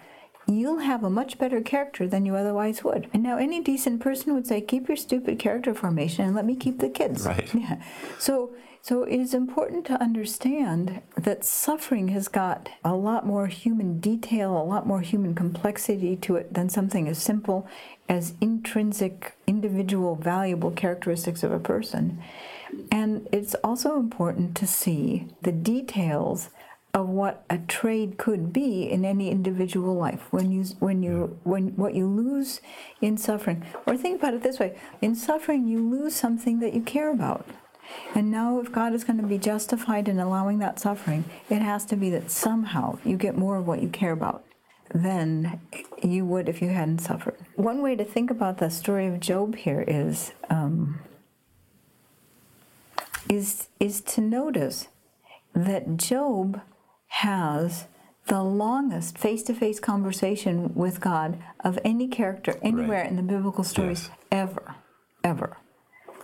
You'll 0.47 0.80
have 0.80 1.01
a 1.06 1.10
much 1.10 1.38
better 1.38 1.62
character 1.62 2.10
than 2.10 2.25
you 2.25 2.36
otherwise 2.36 2.84
would. 2.84 3.10
And 3.13 3.23
now, 3.23 3.38
any 3.38 3.62
decent 3.62 4.01
person 4.01 4.34
would 4.34 4.45
say, 4.45 4.60
Keep 4.60 4.89
your 4.89 4.97
stupid 4.97 5.39
character 5.39 5.73
formation 5.73 6.25
and 6.25 6.36
let 6.36 6.45
me 6.45 6.58
keep 6.58 6.80
the 6.80 6.89
kids. 6.89 7.25
Right. 7.25 7.49
Yeah. 7.56 7.82
So, 8.19 8.51
so 8.86 9.02
it 9.02 9.19
is 9.19 9.34
important 9.34 9.84
to 9.88 10.00
understand 10.00 11.02
that 11.17 11.43
suffering 11.43 12.10
has 12.10 12.28
got 12.28 12.69
a 12.84 12.93
lot 12.93 13.26
more 13.26 13.48
human 13.48 14.00
detail, 14.00 14.56
a 14.56 14.62
lot 14.62 14.86
more 14.86 15.02
human 15.02 15.34
complexity 15.34 16.15
to 16.17 16.36
it 16.36 16.54
than 16.54 16.69
something 16.69 17.08
as 17.08 17.17
simple 17.17 17.67
as 18.08 18.36
intrinsic, 18.41 19.36
individual, 19.48 20.13
valuable 20.15 20.69
characteristics 20.69 21.41
of 21.41 21.52
a 21.52 21.58
person. 21.58 22.21
And 22.91 23.28
it's 23.32 23.56
also 23.63 23.95
important 23.95 24.56
to 24.58 24.67
see 24.67 25.30
the 25.41 25.52
details 25.52 26.52
of 26.93 27.10
what 27.10 27.43
a 27.50 27.58
trade 27.58 28.19
could 28.19 28.54
be 28.54 28.84
in 28.84 29.04
any 29.04 29.32
individual 29.32 29.95
life 29.95 30.28
when 30.30 30.52
you 30.52 30.63
when 30.78 31.02
you 31.02 31.39
when 31.43 31.69
what 31.76 31.95
you 31.95 32.06
lose 32.06 32.62
in 33.02 33.17
suffering 33.17 33.65
or 33.88 33.98
think 33.98 34.19
about 34.19 34.36
it 34.36 34.43
this 34.43 34.60
way 34.60 34.78
in 35.02 35.13
suffering 35.15 35.67
you 35.67 35.80
lose 35.80 36.15
something 36.15 36.60
that 36.60 36.74
you 36.74 36.82
care 36.82 37.12
about 37.12 37.45
and 38.13 38.32
now, 38.32 38.60
if 38.60 38.71
God 38.71 38.93
is 38.93 39.04
going 39.04 39.19
to 39.19 39.28
be 39.28 39.38
justified 39.38 40.08
in 40.08 40.19
allowing 40.19 40.60
that 40.60 40.80
suffering, 40.80 41.26
it 41.50 41.62
has 41.62 41.86
to 41.86 41.95
be 41.95 42.10
that 42.12 42.32
somehow 42.32 42.98
you 43.04 43.17
get 43.17 43.38
more 43.38 43.58
of 43.58 43.67
what 43.67 43.82
you 43.82 43.89
care 43.89 44.12
about 44.12 44.43
than 44.93 45.60
you 46.04 46.26
would 46.26 46.48
if 46.48 46.62
you 46.62 46.69
hadn't 46.69 47.00
suffered. 47.00 47.36
One 47.56 47.82
way 47.82 47.95
to 47.95 48.06
think 48.06 48.30
about 48.32 48.58
the 48.60 48.69
story 48.69 49.08
of 49.08 49.19
Job 49.19 49.56
here 49.56 49.84
is 49.88 50.32
um, 50.50 51.00
is 53.30 53.67
is 53.80 54.02
to 54.02 54.21
notice 54.21 54.88
that 55.54 55.98
Job 55.98 56.62
has 57.08 57.86
the 58.28 58.43
longest 58.43 59.17
face 59.17 59.43
to 59.43 59.54
face 59.54 59.80
conversation 59.80 60.74
with 60.74 61.00
God 61.00 61.38
of 61.63 61.80
any 61.86 62.08
character 62.08 62.58
anywhere 62.62 63.02
Right. 63.02 63.10
in 63.10 63.15
the 63.15 63.21
biblical 63.24 63.63
stories 63.63 64.10
Yes. 64.10 64.17
ever. 64.32 64.76
Ever. 65.24 65.58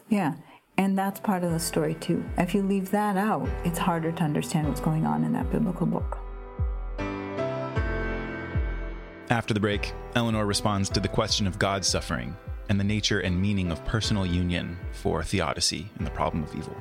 Yeah. 0.09 0.35
And 0.81 0.97
that's 0.97 1.19
part 1.19 1.43
of 1.43 1.51
the 1.51 1.59
story 1.59 1.93
too. 1.93 2.25
If 2.39 2.55
you 2.55 2.63
leave 2.63 2.89
that 2.89 3.15
out, 3.15 3.47
it's 3.63 3.77
harder 3.77 4.11
to 4.13 4.23
understand 4.23 4.67
what's 4.67 4.81
going 4.81 5.05
on 5.05 5.23
in 5.23 5.31
that 5.33 5.51
biblical 5.51 5.85
book. 5.85 6.17
After 9.29 9.53
the 9.53 9.59
break, 9.59 9.93
Eleonore 10.15 10.47
responds 10.47 10.89
to 10.89 10.99
the 10.99 11.07
question 11.07 11.45
of 11.45 11.59
God's 11.59 11.87
suffering 11.87 12.35
and 12.67 12.79
the 12.79 12.83
nature 12.83 13.19
and 13.19 13.39
meaning 13.39 13.71
of 13.71 13.85
personal 13.85 14.25
union 14.25 14.75
for 14.91 15.21
theodicy 15.21 15.87
and 15.99 16.07
the 16.07 16.11
problem 16.11 16.43
of 16.43 16.55
evil. 16.55 16.75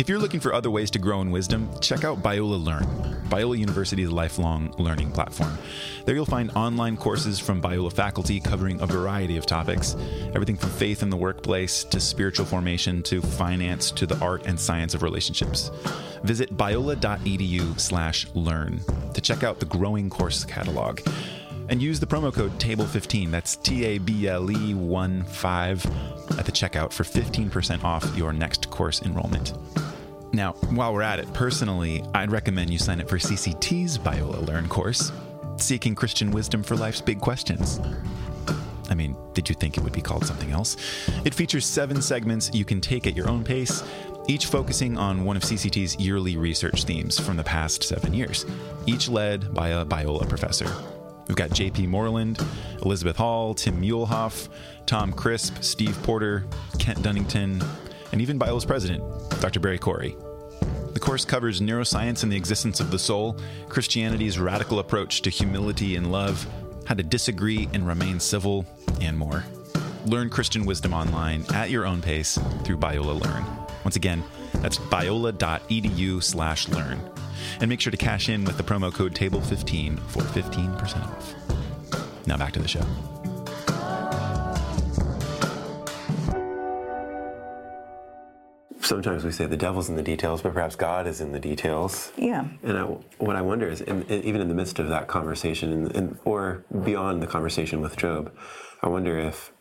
If 0.00 0.08
you're 0.08 0.18
looking 0.18 0.40
for 0.40 0.52
other 0.54 0.70
ways 0.70 0.90
to 0.92 0.98
grow 0.98 1.20
in 1.20 1.30
wisdom, 1.30 1.68
check 1.82 2.04
out 2.04 2.22
Biola 2.22 2.64
Learn, 2.64 2.86
Biola 3.28 3.58
University's 3.58 4.08
lifelong 4.08 4.74
learning 4.78 5.12
platform. 5.12 5.58
There 6.06 6.14
you'll 6.14 6.24
find 6.24 6.50
online 6.52 6.96
courses 6.96 7.38
from 7.38 7.60
Biola 7.60 7.92
faculty 7.92 8.40
covering 8.40 8.80
a 8.80 8.86
variety 8.86 9.36
of 9.36 9.44
topics, 9.44 9.96
everything 10.34 10.56
from 10.56 10.70
faith 10.70 11.02
in 11.02 11.10
the 11.10 11.18
workplace 11.18 11.84
to 11.84 12.00
spiritual 12.00 12.46
formation 12.46 13.02
to 13.02 13.20
finance 13.20 13.90
to 13.90 14.06
the 14.06 14.18
art 14.20 14.46
and 14.46 14.58
science 14.58 14.94
of 14.94 15.02
relationships. 15.02 15.70
Visit 16.22 16.56
biola.edu/learn 16.56 18.80
to 19.12 19.20
check 19.20 19.44
out 19.44 19.60
the 19.60 19.66
growing 19.66 20.08
course 20.08 20.46
catalog. 20.46 21.00
And 21.70 21.80
use 21.80 22.00
the 22.00 22.06
promo 22.06 22.34
code 22.34 22.58
TABLE15, 22.58 23.30
that's 23.30 23.54
T 23.54 23.84
A 23.84 23.98
B 23.98 24.26
L 24.26 24.50
E 24.50 24.74
1 24.74 25.22
5, 25.22 25.86
at 26.36 26.44
the 26.44 26.50
checkout 26.50 26.92
for 26.92 27.04
15% 27.04 27.84
off 27.84 28.16
your 28.16 28.32
next 28.32 28.68
course 28.70 29.02
enrollment. 29.02 29.54
Now, 30.32 30.54
while 30.70 30.92
we're 30.92 31.02
at 31.02 31.20
it, 31.20 31.32
personally, 31.32 32.02
I'd 32.12 32.32
recommend 32.32 32.70
you 32.70 32.78
sign 32.78 33.00
up 33.00 33.08
for 33.08 33.18
CCT's 33.18 33.98
Biola 33.98 34.44
Learn 34.48 34.68
course, 34.68 35.12
Seeking 35.58 35.94
Christian 35.94 36.32
Wisdom 36.32 36.64
for 36.64 36.74
Life's 36.74 37.00
Big 37.00 37.20
Questions. 37.20 37.80
I 38.88 38.94
mean, 38.94 39.16
did 39.34 39.48
you 39.48 39.54
think 39.54 39.76
it 39.76 39.84
would 39.84 39.92
be 39.92 40.00
called 40.00 40.26
something 40.26 40.50
else? 40.50 40.76
It 41.24 41.34
features 41.34 41.64
seven 41.64 42.02
segments 42.02 42.50
you 42.52 42.64
can 42.64 42.80
take 42.80 43.06
at 43.06 43.16
your 43.16 43.28
own 43.28 43.44
pace, 43.44 43.84
each 44.26 44.46
focusing 44.46 44.98
on 44.98 45.24
one 45.24 45.36
of 45.36 45.44
CCT's 45.44 46.00
yearly 46.00 46.36
research 46.36 46.82
themes 46.82 47.20
from 47.20 47.36
the 47.36 47.44
past 47.44 47.84
seven 47.84 48.12
years, 48.12 48.44
each 48.86 49.08
led 49.08 49.54
by 49.54 49.68
a 49.68 49.84
Biola 49.84 50.28
professor. 50.28 50.74
We've 51.30 51.36
got 51.36 51.50
JP 51.50 51.86
Moreland, 51.86 52.44
Elizabeth 52.82 53.16
Hall, 53.16 53.54
Tim 53.54 53.80
Muehlhoff, 53.80 54.48
Tom 54.84 55.12
Crisp, 55.12 55.62
Steve 55.62 55.96
Porter, 56.02 56.44
Kent 56.80 56.98
Dunnington, 57.02 57.64
and 58.10 58.20
even 58.20 58.36
Biola's 58.36 58.64
president, 58.64 59.04
Dr. 59.40 59.60
Barry 59.60 59.78
Corey. 59.78 60.16
The 60.92 60.98
course 60.98 61.24
covers 61.24 61.60
neuroscience 61.60 62.24
and 62.24 62.32
the 62.32 62.36
existence 62.36 62.80
of 62.80 62.90
the 62.90 62.98
soul, 62.98 63.38
Christianity's 63.68 64.40
radical 64.40 64.80
approach 64.80 65.22
to 65.22 65.30
humility 65.30 65.94
and 65.94 66.10
love, 66.10 66.44
how 66.84 66.96
to 66.96 67.04
disagree 67.04 67.68
and 67.72 67.86
remain 67.86 68.18
civil, 68.18 68.66
and 69.00 69.16
more. 69.16 69.44
Learn 70.06 70.30
Christian 70.30 70.66
wisdom 70.66 70.92
online 70.92 71.44
at 71.54 71.70
your 71.70 71.86
own 71.86 72.02
pace 72.02 72.40
through 72.64 72.78
Biola 72.78 73.24
Learn. 73.24 73.44
Once 73.84 73.94
again, 73.94 74.24
that's 74.54 74.78
biola.edu/learn. 74.78 77.19
And 77.60 77.68
make 77.68 77.80
sure 77.80 77.90
to 77.90 77.96
cash 77.96 78.28
in 78.28 78.44
with 78.44 78.56
the 78.56 78.62
promo 78.62 78.92
code 78.92 79.14
TABLE15 79.14 79.98
for 80.10 80.22
15% 80.22 81.06
off. 81.06 82.26
Now 82.26 82.36
back 82.36 82.52
to 82.52 82.60
the 82.60 82.68
show. 82.68 82.84
Sometimes 88.82 89.24
we 89.24 89.30
say 89.30 89.46
the 89.46 89.56
devil's 89.56 89.88
in 89.88 89.94
the 89.96 90.02
details, 90.02 90.40
but 90.42 90.54
perhaps 90.54 90.74
God 90.74 91.06
is 91.06 91.20
in 91.20 91.32
the 91.32 91.38
details. 91.38 92.12
Yeah. 92.16 92.48
And 92.62 92.78
I, 92.78 92.82
what 93.18 93.36
I 93.36 93.42
wonder 93.42 93.68
is, 93.68 93.80
in, 93.82 94.02
in- 94.04 94.24
even 94.24 94.40
in 94.40 94.48
the 94.48 94.54
midst 94.54 94.78
of 94.78 94.88
that 94.88 95.06
conversation, 95.06 95.72
and, 95.72 95.94
and, 95.96 96.18
or 96.24 96.64
beyond 96.84 97.22
the 97.22 97.26
conversation 97.26 97.80
with 97.82 97.96
Job, 97.96 98.32
I 98.82 98.88
wonder 98.88 99.18
if 99.18 99.52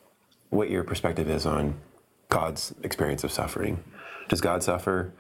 what 0.50 0.70
your 0.70 0.84
perspective 0.84 1.30
is 1.30 1.46
on 1.46 1.80
God's 2.30 2.74
experience 2.82 3.24
of 3.24 3.32
suffering. 3.32 3.84
Does 4.30 4.42
God 4.42 4.64
suffer? 4.64 5.12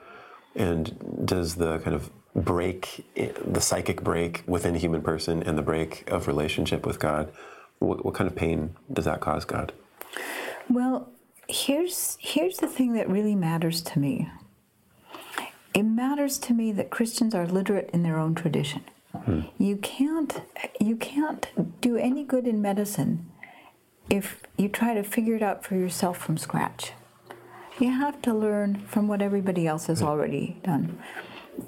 And 0.55 1.25
does 1.25 1.55
the 1.55 1.79
kind 1.79 1.95
of 1.95 2.09
break, 2.35 3.05
the 3.15 3.61
psychic 3.61 4.03
break 4.03 4.43
within 4.47 4.75
a 4.75 4.77
human 4.77 5.01
person 5.01 5.43
and 5.43 5.57
the 5.57 5.61
break 5.61 6.09
of 6.09 6.27
relationship 6.27 6.85
with 6.85 6.99
God, 6.99 7.31
what, 7.79 8.03
what 8.03 8.13
kind 8.13 8.29
of 8.29 8.35
pain 8.35 8.75
does 8.91 9.05
that 9.05 9.19
cause 9.19 9.45
God? 9.45 9.71
Well, 10.69 11.09
here's 11.47 12.17
here's 12.19 12.57
the 12.57 12.67
thing 12.67 12.93
that 12.93 13.09
really 13.09 13.35
matters 13.35 13.81
to 13.81 13.99
me. 13.99 14.29
It 15.73 15.83
matters 15.83 16.37
to 16.39 16.53
me 16.53 16.71
that 16.73 16.89
Christians 16.89 17.33
are 17.33 17.47
literate 17.47 17.89
in 17.91 18.03
their 18.03 18.17
own 18.17 18.35
tradition. 18.35 18.83
Hmm. 19.13 19.41
You 19.57 19.77
can't 19.77 20.41
you 20.79 20.95
can't 20.95 21.47
do 21.81 21.97
any 21.97 22.23
good 22.23 22.47
in 22.47 22.61
medicine 22.61 23.29
if 24.09 24.41
you 24.57 24.69
try 24.69 24.93
to 24.93 25.03
figure 25.03 25.35
it 25.35 25.43
out 25.43 25.63
for 25.63 25.75
yourself 25.75 26.17
from 26.17 26.37
scratch. 26.37 26.93
You 27.79 27.91
have 27.91 28.21
to 28.23 28.33
learn 28.33 28.81
from 28.87 29.07
what 29.07 29.21
everybody 29.21 29.65
else 29.65 29.87
has 29.87 30.01
already 30.01 30.57
done. 30.63 30.99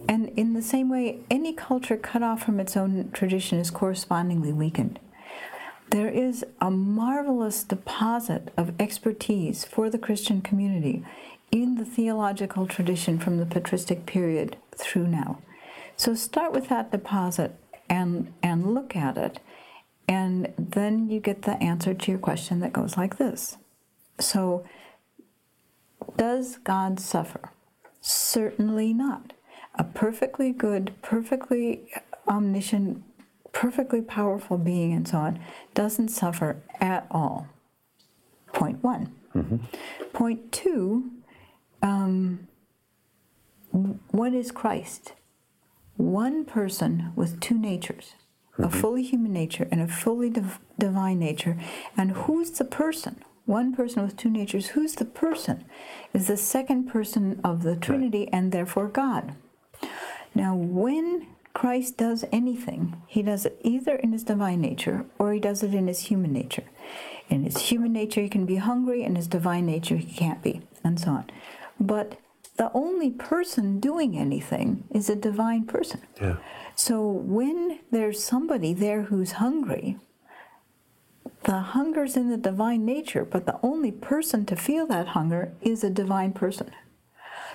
And 0.07 0.29
in 0.37 0.53
the 0.53 0.61
same 0.61 0.89
way, 0.89 1.21
any 1.29 1.53
culture 1.53 1.97
cut 1.97 2.21
off 2.21 2.43
from 2.43 2.59
its 2.59 2.75
own 2.75 3.11
tradition 3.13 3.59
is 3.59 3.71
correspondingly 3.71 4.51
weakened. 4.51 4.99
There 5.89 6.09
is 6.09 6.45
a 6.59 6.71
marvelous 6.71 7.63
deposit 7.63 8.53
of 8.57 8.73
expertise 8.79 9.65
for 9.65 9.89
the 9.89 9.97
Christian 9.97 10.41
community 10.41 11.05
in 11.51 11.75
the 11.75 11.85
theological 11.85 12.65
tradition 12.65 13.19
from 13.19 13.37
the 13.37 13.45
patristic 13.45 14.05
period 14.05 14.57
through 14.77 15.07
now. 15.07 15.39
So 15.97 16.15
start 16.15 16.53
with 16.53 16.69
that 16.69 16.91
deposit 16.91 17.55
and, 17.89 18.33
and 18.41 18.73
look 18.73 18.95
at 18.95 19.17
it, 19.17 19.39
and 20.07 20.53
then 20.57 21.09
you 21.09 21.19
get 21.19 21.41
the 21.41 21.61
answer 21.61 21.93
to 21.93 22.11
your 22.11 22.19
question 22.19 22.61
that 22.61 22.73
goes 22.73 22.95
like 22.95 23.17
this. 23.17 23.57
So, 24.19 24.65
does 26.17 26.57
God 26.57 26.99
suffer? 26.99 27.51
Certainly 28.01 28.93
not. 28.93 29.33
A 29.75 29.83
perfectly 29.83 30.51
good, 30.51 30.93
perfectly 31.01 31.89
uh, 31.95 31.99
omniscient, 32.29 33.03
perfectly 33.53 34.01
powerful 34.01 34.57
being, 34.57 34.93
and 34.93 35.07
so 35.07 35.17
on, 35.17 35.39
doesn't 35.73 36.09
suffer 36.09 36.61
at 36.79 37.07
all. 37.09 37.47
Point 38.53 38.83
one. 38.83 39.13
Mm-hmm. 39.33 39.57
Point 40.13 40.51
two 40.51 41.11
um, 41.81 42.47
what 43.71 44.33
is 44.33 44.51
Christ? 44.51 45.13
One 45.97 46.45
person 46.45 47.11
with 47.15 47.39
two 47.39 47.57
natures 47.57 48.13
a 48.57 48.63
mm-hmm. 48.63 48.79
fully 48.79 49.03
human 49.03 49.31
nature 49.31 49.67
and 49.71 49.81
a 49.81 49.87
fully 49.87 50.29
div- 50.29 50.59
divine 50.77 51.19
nature. 51.19 51.57
And 51.95 52.11
who's 52.11 52.51
the 52.51 52.65
person? 52.65 53.23
One 53.45 53.75
person 53.75 54.03
with 54.03 54.17
two 54.17 54.29
natures. 54.29 54.67
Who's 54.67 54.95
the 54.95 55.05
person? 55.05 55.65
Is 56.13 56.27
the 56.27 56.37
second 56.37 56.85
person 56.85 57.41
of 57.43 57.63
the 57.63 57.75
Trinity 57.75 58.29
and 58.31 58.51
therefore 58.51 58.87
God. 58.87 59.35
Now, 60.33 60.55
when 60.55 61.27
Christ 61.53 61.97
does 61.97 62.23
anything, 62.31 63.01
he 63.07 63.21
does 63.21 63.45
it 63.45 63.59
either 63.61 63.95
in 63.95 64.13
his 64.13 64.23
divine 64.23 64.61
nature 64.61 65.05
or 65.19 65.33
he 65.33 65.39
does 65.39 65.63
it 65.63 65.73
in 65.73 65.87
his 65.87 66.01
human 66.01 66.31
nature. 66.31 66.63
In 67.29 67.43
his 67.43 67.57
human 67.57 67.93
nature, 67.93 68.21
he 68.21 68.29
can 68.29 68.45
be 68.45 68.57
hungry, 68.57 69.03
in 69.03 69.15
his 69.15 69.27
divine 69.27 69.65
nature, 69.65 69.97
he 69.97 70.11
can't 70.11 70.41
be, 70.41 70.61
and 70.83 70.99
so 70.99 71.11
on. 71.11 71.29
But 71.79 72.17
the 72.57 72.71
only 72.73 73.09
person 73.09 73.79
doing 73.79 74.17
anything 74.17 74.83
is 74.91 75.09
a 75.09 75.15
divine 75.15 75.65
person. 75.65 76.01
Yeah. 76.21 76.37
So 76.75 77.07
when 77.07 77.79
there's 77.89 78.23
somebody 78.23 78.73
there 78.73 79.03
who's 79.03 79.33
hungry, 79.33 79.97
the 81.43 81.59
hunger's 81.59 82.15
in 82.15 82.29
the 82.29 82.37
divine 82.37 82.85
nature, 82.85 83.25
but 83.25 83.45
the 83.45 83.59
only 83.63 83.91
person 83.91 84.45
to 84.45 84.55
feel 84.55 84.85
that 84.87 85.09
hunger 85.09 85.53
is 85.61 85.83
a 85.83 85.89
divine 85.89 86.33
person. 86.33 86.71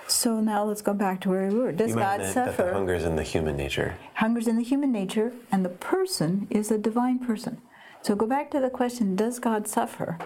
So 0.07 0.39
now 0.39 0.63
let's 0.63 0.81
go 0.81 0.93
back 0.93 1.21
to 1.21 1.29
where 1.29 1.49
we 1.49 1.55
were. 1.55 1.71
Does 1.71 1.89
You 1.89 1.95
God 1.95 2.19
that, 2.21 2.33
that 2.33 2.45
the 2.45 2.51
suffer? 2.51 2.73
hunger 2.73 2.93
is 2.95 3.03
in 3.05 3.15
the 3.15 3.23
human 3.23 3.57
nature. 3.57 3.95
Hunger's 4.15 4.47
in 4.47 4.57
the 4.57 4.63
human 4.63 4.91
nature, 4.91 5.33
and 5.51 5.65
the 5.65 5.69
person 5.69 6.47
is 6.49 6.71
a 6.71 6.77
divine 6.77 7.19
person. 7.19 7.61
So 8.01 8.15
go 8.15 8.25
back 8.25 8.51
to 8.51 8.59
the 8.59 8.69
question 8.69 9.15
Does 9.15 9.39
God 9.39 9.67
suffer? 9.67 10.17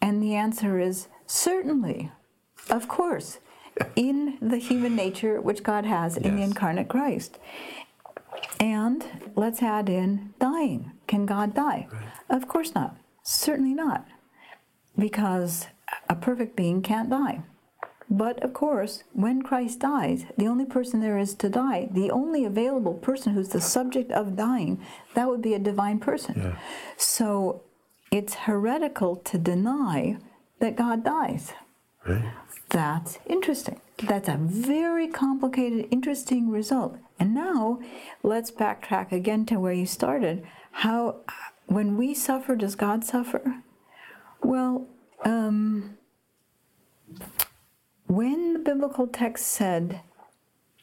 And 0.00 0.22
the 0.22 0.34
answer 0.34 0.78
is 0.78 1.08
certainly, 1.26 2.10
of 2.70 2.88
course, 2.88 3.38
in 3.94 4.38
the 4.40 4.58
human 4.58 4.96
nature 4.96 5.40
which 5.40 5.62
God 5.62 5.84
has 5.84 6.16
in 6.16 6.36
the 6.36 6.42
incarnate 6.42 6.88
Christ. 6.88 7.38
And 8.60 9.04
let's 9.34 9.62
add 9.62 9.88
in 9.88 10.34
dying. 10.38 10.92
Can 11.06 11.26
God 11.26 11.54
die? 11.54 11.88
Of 12.30 12.48
course 12.48 12.74
not. 12.74 12.96
Certainly 13.28 13.74
not. 13.74 14.06
Because 14.96 15.66
a 16.08 16.14
perfect 16.14 16.54
being 16.54 16.80
can't 16.80 17.10
die. 17.10 17.42
But 18.08 18.40
of 18.44 18.52
course, 18.52 19.02
when 19.12 19.42
Christ 19.42 19.80
dies, 19.80 20.26
the 20.38 20.46
only 20.46 20.64
person 20.64 21.00
there 21.00 21.18
is 21.18 21.34
to 21.34 21.48
die, 21.48 21.88
the 21.90 22.12
only 22.12 22.44
available 22.44 22.94
person 22.94 23.34
who's 23.34 23.48
the 23.48 23.60
subject 23.60 24.12
of 24.12 24.36
dying, 24.36 24.80
that 25.14 25.28
would 25.28 25.42
be 25.42 25.54
a 25.54 25.58
divine 25.58 25.98
person. 25.98 26.34
Yeah. 26.36 26.58
So 26.96 27.62
it's 28.12 28.34
heretical 28.34 29.16
to 29.16 29.38
deny 29.38 30.18
that 30.60 30.76
God 30.76 31.02
dies. 31.04 31.52
Right. 32.06 32.32
That's 32.68 33.18
interesting. 33.26 33.80
That's 34.04 34.28
a 34.28 34.36
very 34.38 35.08
complicated, 35.08 35.88
interesting 35.90 36.48
result. 36.48 36.98
And 37.18 37.34
now 37.34 37.80
let's 38.22 38.52
backtrack 38.52 39.10
again 39.10 39.46
to 39.46 39.58
where 39.58 39.72
you 39.72 39.86
started. 39.86 40.46
How, 40.70 41.22
when 41.66 41.96
we 41.96 42.14
suffer, 42.14 42.56
does 42.56 42.74
God 42.74 43.04
suffer? 43.04 43.62
Well, 44.42 44.86
um, 45.24 45.98
when 48.06 48.52
the 48.52 48.58
biblical 48.58 49.06
text 49.06 49.46
said 49.48 50.00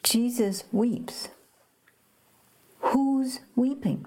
Jesus 0.03 0.65
weeps, 0.71 1.29
who's 2.79 3.39
weeping? 3.55 4.05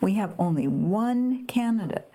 We 0.00 0.14
have 0.14 0.34
only 0.38 0.68
one 0.68 1.46
candidate. 1.46 2.10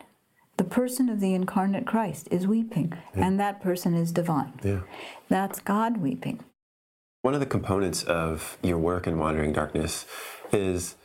The 0.58 0.63
person 0.63 1.10
of 1.10 1.19
the 1.19 1.34
incarnate 1.34 1.88
Christ 1.88 2.28
is 2.32 2.46
weeping, 2.46 2.93
and 3.13 3.39
that 3.39 3.62
person 3.62 3.96
is 3.96 4.12
divine. 4.12 4.54
Yeah. 4.63 4.82
That's 5.28 5.60
God 5.60 5.98
weeping. 5.98 6.41
One 7.24 7.34
of 7.34 7.39
the 7.39 7.46
components 7.46 8.04
of 8.04 8.58
your 8.62 8.78
work 8.78 9.08
in 9.08 9.17
Wandering 9.17 9.52
Darkness 9.52 10.06
is 10.52 10.96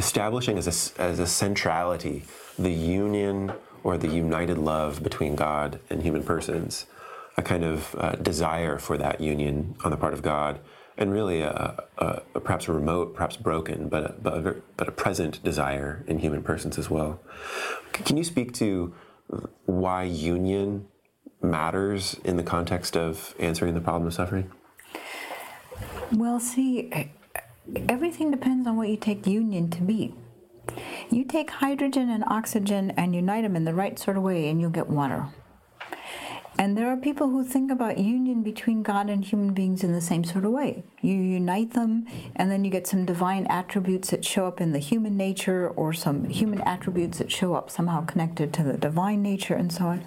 establishing 0.00 0.56
as 0.56 0.66
a, 0.66 1.00
as 1.02 1.18
a 1.18 1.26
centrality 1.26 2.24
the 2.58 2.72
union 2.72 3.52
or 3.82 3.98
the 3.98 4.08
united 4.08 4.56
love 4.56 5.02
between 5.02 5.36
God 5.36 5.78
and 5.90 6.02
human 6.02 6.22
persons, 6.22 6.86
a 7.36 7.42
kind 7.42 7.64
of 7.64 7.94
uh, 7.98 8.12
desire 8.12 8.78
for 8.78 8.96
that 8.96 9.20
union 9.20 9.76
on 9.84 9.90
the 9.90 9.98
part 9.98 10.14
of 10.14 10.22
God, 10.22 10.58
and 10.96 11.12
really 11.12 11.42
a, 11.42 11.84
a, 11.98 12.22
a 12.34 12.40
perhaps 12.40 12.66
a 12.66 12.72
remote, 12.72 13.14
perhaps 13.14 13.36
broken, 13.36 13.90
but 13.90 14.02
a, 14.10 14.14
but, 14.22 14.46
a, 14.46 14.56
but 14.78 14.88
a 14.88 14.92
present 14.92 15.42
desire 15.44 16.02
in 16.06 16.18
human 16.18 16.42
persons 16.42 16.78
as 16.78 16.88
well. 16.88 17.20
Can 17.92 18.16
you 18.16 18.24
speak 18.24 18.54
to 18.54 18.94
why 19.66 20.04
union 20.04 20.86
matters 21.42 22.18
in 22.24 22.38
the 22.38 22.42
context 22.42 22.96
of 22.96 23.34
answering 23.38 23.74
the 23.74 23.82
problem 23.82 24.06
of 24.06 24.14
suffering? 24.14 24.50
Well, 26.12 26.40
see, 26.40 26.90
everything 27.88 28.30
depends 28.30 28.66
on 28.66 28.76
what 28.76 28.88
you 28.88 28.96
take 28.96 29.26
union 29.26 29.70
to 29.70 29.82
be. 29.82 30.14
You 31.10 31.24
take 31.24 31.50
hydrogen 31.50 32.10
and 32.10 32.24
oxygen 32.26 32.92
and 32.92 33.14
unite 33.14 33.42
them 33.42 33.56
in 33.56 33.64
the 33.64 33.74
right 33.74 33.98
sort 33.98 34.16
of 34.16 34.22
way, 34.22 34.48
and 34.48 34.60
you'll 34.60 34.70
get 34.70 34.88
water. 34.88 35.28
And 36.58 36.76
there 36.76 36.88
are 36.88 36.96
people 36.96 37.30
who 37.30 37.42
think 37.42 37.72
about 37.72 37.96
union 37.96 38.42
between 38.42 38.82
God 38.82 39.08
and 39.08 39.24
human 39.24 39.54
beings 39.54 39.82
in 39.82 39.92
the 39.92 40.00
same 40.02 40.24
sort 40.24 40.44
of 40.44 40.50
way. 40.50 40.84
You 41.00 41.14
unite 41.14 41.72
them, 41.72 42.06
and 42.36 42.50
then 42.50 42.64
you 42.64 42.70
get 42.70 42.86
some 42.86 43.06
divine 43.06 43.46
attributes 43.46 44.10
that 44.10 44.26
show 44.26 44.46
up 44.46 44.60
in 44.60 44.72
the 44.72 44.78
human 44.78 45.16
nature, 45.16 45.70
or 45.70 45.94
some 45.94 46.24
human 46.24 46.60
attributes 46.60 47.16
that 47.16 47.32
show 47.32 47.54
up 47.54 47.70
somehow 47.70 48.04
connected 48.04 48.52
to 48.52 48.62
the 48.62 48.76
divine 48.76 49.22
nature, 49.22 49.54
and 49.54 49.72
so 49.72 49.86
on. 49.86 50.04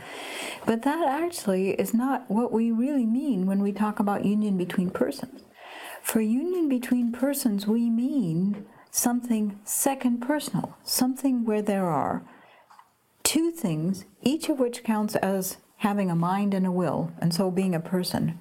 But 0.66 0.84
that 0.84 1.08
actually 1.08 1.72
is 1.72 1.94
not 1.94 2.30
what 2.30 2.52
we 2.52 2.72
really 2.72 3.08
mean 3.08 3.48
when 3.48 3.64
we 3.64 3.72
talk 3.72 4.00
about 4.00 4.24
union 4.24 4.56
between 4.56 4.92
persons. 4.92 5.42
For 6.04 6.20
union 6.20 6.68
between 6.68 7.14
persons, 7.14 7.66
we 7.66 7.90
mean 7.90 8.66
something 8.92 9.58
second 9.64 10.20
personal, 10.20 10.78
something 10.84 11.46
where 11.46 11.62
there 11.62 11.86
are 11.90 12.24
two 13.24 13.52
things, 13.52 14.06
each 14.22 14.50
of 14.50 14.60
which 14.60 14.84
counts 14.84 15.16
as 15.16 15.58
having 15.78 16.12
a 16.12 16.16
mind 16.16 16.54
and 16.54 16.68
a 16.68 16.72
will, 16.72 17.12
and 17.20 17.34
so 17.34 17.50
being 17.50 17.74
a 17.74 17.80
person. 17.80 18.38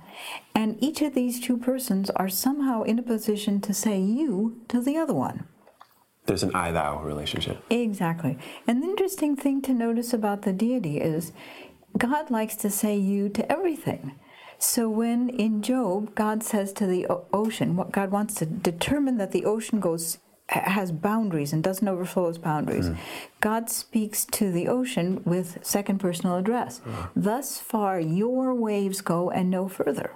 And 0.54 0.76
each 0.82 1.00
of 1.02 1.14
these 1.14 1.40
two 1.40 1.56
persons 1.56 2.10
are 2.10 2.28
somehow 2.28 2.82
in 2.82 2.98
a 2.98 3.02
position 3.02 3.60
to 3.62 3.72
say 3.72 3.98
you 3.98 4.60
to 4.68 4.80
the 4.80 4.98
other 4.98 5.14
one. 5.14 5.44
There's 6.26 6.42
an 6.42 6.54
I 6.54 6.72
thou 6.72 7.00
relationship. 7.00 7.64
Exactly. 7.70 8.38
And 8.66 8.82
the 8.82 8.88
interesting 8.88 9.36
thing 9.36 9.62
to 9.62 9.72
notice 9.72 10.12
about 10.12 10.42
the 10.42 10.52
deity 10.52 11.00
is 11.00 11.32
God 11.96 12.28
likes 12.30 12.56
to 12.56 12.70
say 12.70 12.96
you 12.96 13.28
to 13.30 13.50
everything. 13.50 14.18
So 14.62 14.88
when 14.88 15.28
in 15.28 15.60
Job, 15.60 16.14
God 16.14 16.44
says 16.44 16.72
to 16.74 16.86
the 16.86 17.06
ocean, 17.32 17.74
what 17.74 17.90
God 17.90 18.12
wants 18.12 18.36
to 18.36 18.46
determine 18.46 19.16
that 19.18 19.32
the 19.32 19.44
ocean 19.44 19.80
goes 19.80 20.18
has 20.48 20.92
boundaries 20.92 21.52
and 21.52 21.64
doesn't 21.64 21.88
overflow 21.88 22.28
its 22.28 22.38
boundaries. 22.38 22.90
God 23.40 23.70
speaks 23.70 24.24
to 24.26 24.52
the 24.52 24.68
ocean 24.68 25.22
with 25.24 25.58
second 25.62 25.98
personal 25.98 26.36
address. 26.36 26.80
Thus 27.16 27.58
far 27.58 27.98
your 27.98 28.54
waves 28.54 29.00
go 29.00 29.30
and 29.30 29.50
no 29.50 29.66
further. 29.68 30.12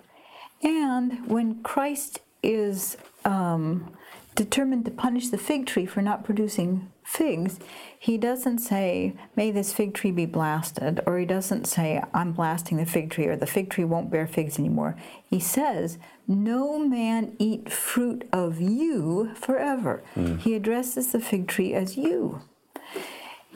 And 0.62 1.26
when 1.26 1.62
Christ 1.62 2.20
is 2.42 2.96
um, 3.24 3.96
determined 4.36 4.84
to 4.84 4.92
punish 4.92 5.28
the 5.28 5.38
fig 5.38 5.66
tree 5.66 5.86
for 5.86 6.00
not 6.00 6.22
producing 6.22 6.92
figs, 7.02 7.58
he 7.98 8.16
doesn't 8.16 8.58
say, 8.58 9.14
May 9.34 9.50
this 9.50 9.72
fig 9.72 9.94
tree 9.94 10.12
be 10.12 10.26
blasted, 10.26 11.00
or 11.06 11.18
he 11.18 11.24
doesn't 11.24 11.66
say, 11.66 12.02
I'm 12.14 12.32
blasting 12.32 12.76
the 12.76 12.86
fig 12.86 13.10
tree, 13.10 13.26
or 13.26 13.34
the 13.34 13.46
fig 13.46 13.70
tree 13.70 13.84
won't 13.84 14.10
bear 14.10 14.26
figs 14.26 14.58
anymore. 14.58 14.96
He 15.24 15.40
says, 15.40 15.98
No 16.28 16.78
man 16.78 17.34
eat 17.38 17.72
fruit 17.72 18.28
of 18.32 18.60
you 18.60 19.34
forever. 19.34 20.04
Hmm. 20.14 20.36
He 20.36 20.54
addresses 20.54 21.10
the 21.10 21.20
fig 21.20 21.48
tree 21.48 21.74
as 21.74 21.96
you. 21.96 22.42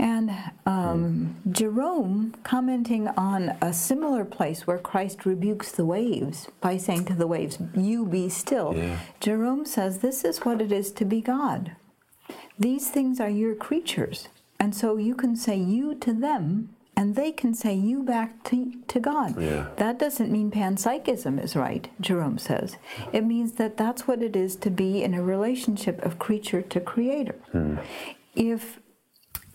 And 0.01 0.31
um, 0.65 1.37
Jerome, 1.51 2.35
commenting 2.43 3.09
on 3.09 3.51
a 3.61 3.71
similar 3.75 4.25
place 4.25 4.67
where 4.67 4.79
Christ 4.79 5.27
rebukes 5.27 5.73
the 5.73 5.85
waves 5.85 6.49
by 6.63 6.79
saying 6.79 7.05
to 7.05 7.15
the 7.15 7.27
waves, 7.27 7.59
You 7.77 8.07
be 8.07 8.31
still, 8.31 8.75
Yeah. 8.75 8.99
Jerome 9.21 9.67
says, 9.67 9.99
This 9.99 10.25
is 10.25 10.39
what 10.39 10.63
it 10.63 10.73
is 10.73 10.91
to 10.93 11.05
be 11.05 11.21
God. 11.21 11.77
These 12.59 12.89
things 12.89 13.21
are 13.21 13.29
your 13.29 13.55
creatures. 13.55 14.29
And 14.59 14.75
so 14.75 14.97
you 14.97 15.15
can 15.15 15.37
say 15.37 15.57
you 15.59 15.95
to 15.97 16.15
them, 16.15 16.71
and 16.97 17.15
they 17.15 17.31
can 17.31 17.53
say 17.55 17.75
you 17.75 18.03
back 18.03 18.43
to, 18.45 18.73
to 18.89 19.01
God. 19.01 19.39
Yeah. 19.39 19.69
That 19.77 19.99
doesn't 19.99 20.33
mean 20.33 20.51
panpsychism 20.51 21.43
is 21.45 21.55
right, 21.55 21.91
Jerome 22.01 22.39
says. 22.39 22.79
It 23.13 23.25
means 23.27 23.53
that 23.53 23.77
that's 23.77 24.09
what 24.09 24.23
it 24.23 24.35
is 24.35 24.57
to 24.57 24.71
be 24.71 25.03
in 25.03 25.13
a 25.13 25.23
relationship 25.23 26.03
of 26.03 26.19
creature 26.19 26.63
to 26.63 26.81
creator. 26.81 27.37
If 28.35 28.81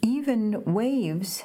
even 0.05 0.63
waves 0.65 1.43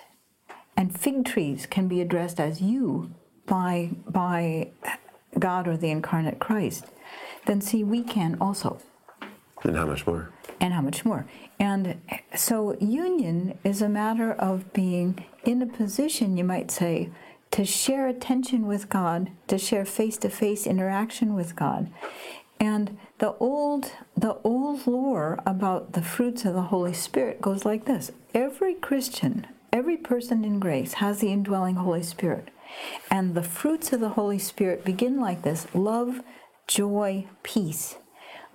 and 0.76 0.98
fig 0.98 1.24
trees 1.24 1.66
can 1.66 1.88
be 1.88 2.00
addressed 2.00 2.38
as 2.38 2.60
you 2.60 3.10
by, 3.46 3.90
by 4.06 4.70
God 5.38 5.66
or 5.66 5.76
the 5.76 5.90
incarnate 5.90 6.38
Christ, 6.38 6.84
then 7.46 7.60
see, 7.62 7.82
we 7.82 8.02
can 8.02 8.36
also 8.40 8.78
And 9.64 9.76
how 9.76 9.86
much 9.86 10.06
more? 10.06 10.30
and 10.60 10.74
how 10.74 10.82
much 10.82 11.06
more. 11.06 11.26
And 11.58 12.00
so, 12.36 12.76
union 12.80 13.58
is 13.64 13.80
a 13.80 13.88
matter 13.88 14.32
of 14.32 14.72
being 14.74 15.24
in 15.44 15.62
a 15.62 15.66
position, 15.66 16.36
you 16.36 16.44
might 16.44 16.70
say, 16.70 17.10
to 17.52 17.64
share 17.64 18.06
attention 18.08 18.66
with 18.66 18.88
God, 18.88 19.30
to 19.48 19.56
share 19.58 19.84
face-to-face 19.84 20.66
interaction 20.66 21.34
with 21.34 21.56
God. 21.56 21.90
And 22.60 22.98
the 23.18 23.32
old 23.36 23.92
the 24.14 24.36
old 24.44 24.86
lore 24.86 25.38
about 25.46 25.94
the 25.94 26.02
fruits 26.02 26.44
of 26.44 26.52
the 26.52 26.62
Holy 26.62 26.92
Spirit 26.92 27.40
goes 27.40 27.64
like 27.64 27.86
this. 27.86 28.12
Every 28.34 28.74
Christian, 28.74 29.46
every 29.72 29.96
person 29.96 30.44
in 30.44 30.60
grace 30.60 30.94
has 30.94 31.20
the 31.20 31.32
indwelling 31.32 31.76
Holy 31.76 32.02
Spirit. 32.02 32.50
And 33.10 33.34
the 33.34 33.42
fruits 33.42 33.94
of 33.94 34.00
the 34.00 34.10
Holy 34.10 34.38
Spirit 34.38 34.84
begin 34.84 35.18
like 35.18 35.42
this: 35.42 35.66
love, 35.74 36.20
joy, 36.66 37.26
peace. 37.42 37.96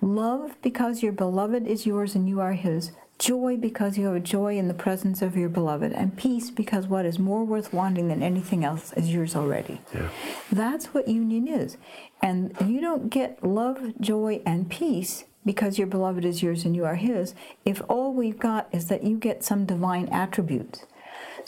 Love 0.00 0.56
because 0.62 1.02
your 1.02 1.12
beloved 1.12 1.66
is 1.66 1.84
yours 1.84 2.14
and 2.14 2.28
you 2.28 2.40
are 2.40 2.52
his. 2.52 2.92
Joy 3.18 3.56
because 3.56 3.96
you 3.96 4.06
have 4.06 4.22
joy 4.22 4.58
in 4.58 4.68
the 4.68 4.74
presence 4.74 5.22
of 5.22 5.36
your 5.36 5.48
beloved. 5.48 5.92
And 5.92 6.16
peace 6.16 6.50
because 6.50 6.86
what 6.86 7.06
is 7.06 7.18
more 7.18 7.44
worth 7.44 7.72
wanting 7.72 8.08
than 8.08 8.22
anything 8.22 8.64
else 8.64 8.92
is 8.92 9.12
yours 9.12 9.34
already. 9.34 9.80
Yeah. 9.94 10.08
That's 10.52 10.86
what 10.92 11.08
union 11.08 11.48
is. 11.48 11.76
And 12.22 12.54
you 12.64 12.80
don't 12.80 13.08
get 13.08 13.42
love, 13.42 13.98
joy, 14.00 14.42
and 14.44 14.68
peace 14.68 15.24
because 15.46 15.78
your 15.78 15.86
beloved 15.86 16.24
is 16.24 16.42
yours 16.42 16.64
and 16.64 16.74
you 16.74 16.84
are 16.84 16.96
his 16.96 17.34
if 17.64 17.80
all 17.88 18.12
we've 18.12 18.38
got 18.38 18.68
is 18.72 18.88
that 18.88 19.04
you 19.04 19.16
get 19.16 19.44
some 19.44 19.64
divine 19.64 20.08
attributes. 20.08 20.84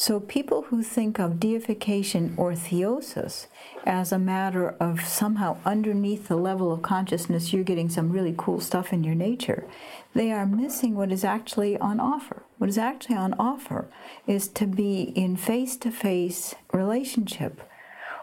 So 0.01 0.21
people 0.21 0.63
who 0.63 0.85
think 0.85 1.19
of 1.19 1.41
deification 1.41 2.33
or 2.37 2.53
theosis 2.53 3.49
as 3.85 4.13
a 4.13 4.19
matter 4.19 4.77
of 4.79 5.01
somehow 5.01 5.57
underneath 5.65 6.29
the 6.29 6.37
level 6.37 6.71
of 6.71 6.83
consciousness 6.83 7.53
you're 7.53 7.65
getting 7.65 7.89
some 7.89 8.13
really 8.13 8.33
cool 8.39 8.61
stuff 8.61 8.93
in 8.93 9.03
your 9.03 9.17
nature, 9.17 9.67
they 10.15 10.31
are 10.31 10.47
missing 10.47 10.95
what 10.95 11.11
is 11.11 11.25
actually 11.25 11.77
on 11.79 11.99
offer. 11.99 12.45
What 12.59 12.71
is 12.71 12.79
actually 12.79 13.17
on 13.17 13.35
offer 13.41 13.91
is 14.25 14.47
to 14.51 14.69
be 14.69 15.13
in 15.17 15.37
face-to-face 15.37 16.55
relationship 16.73 17.61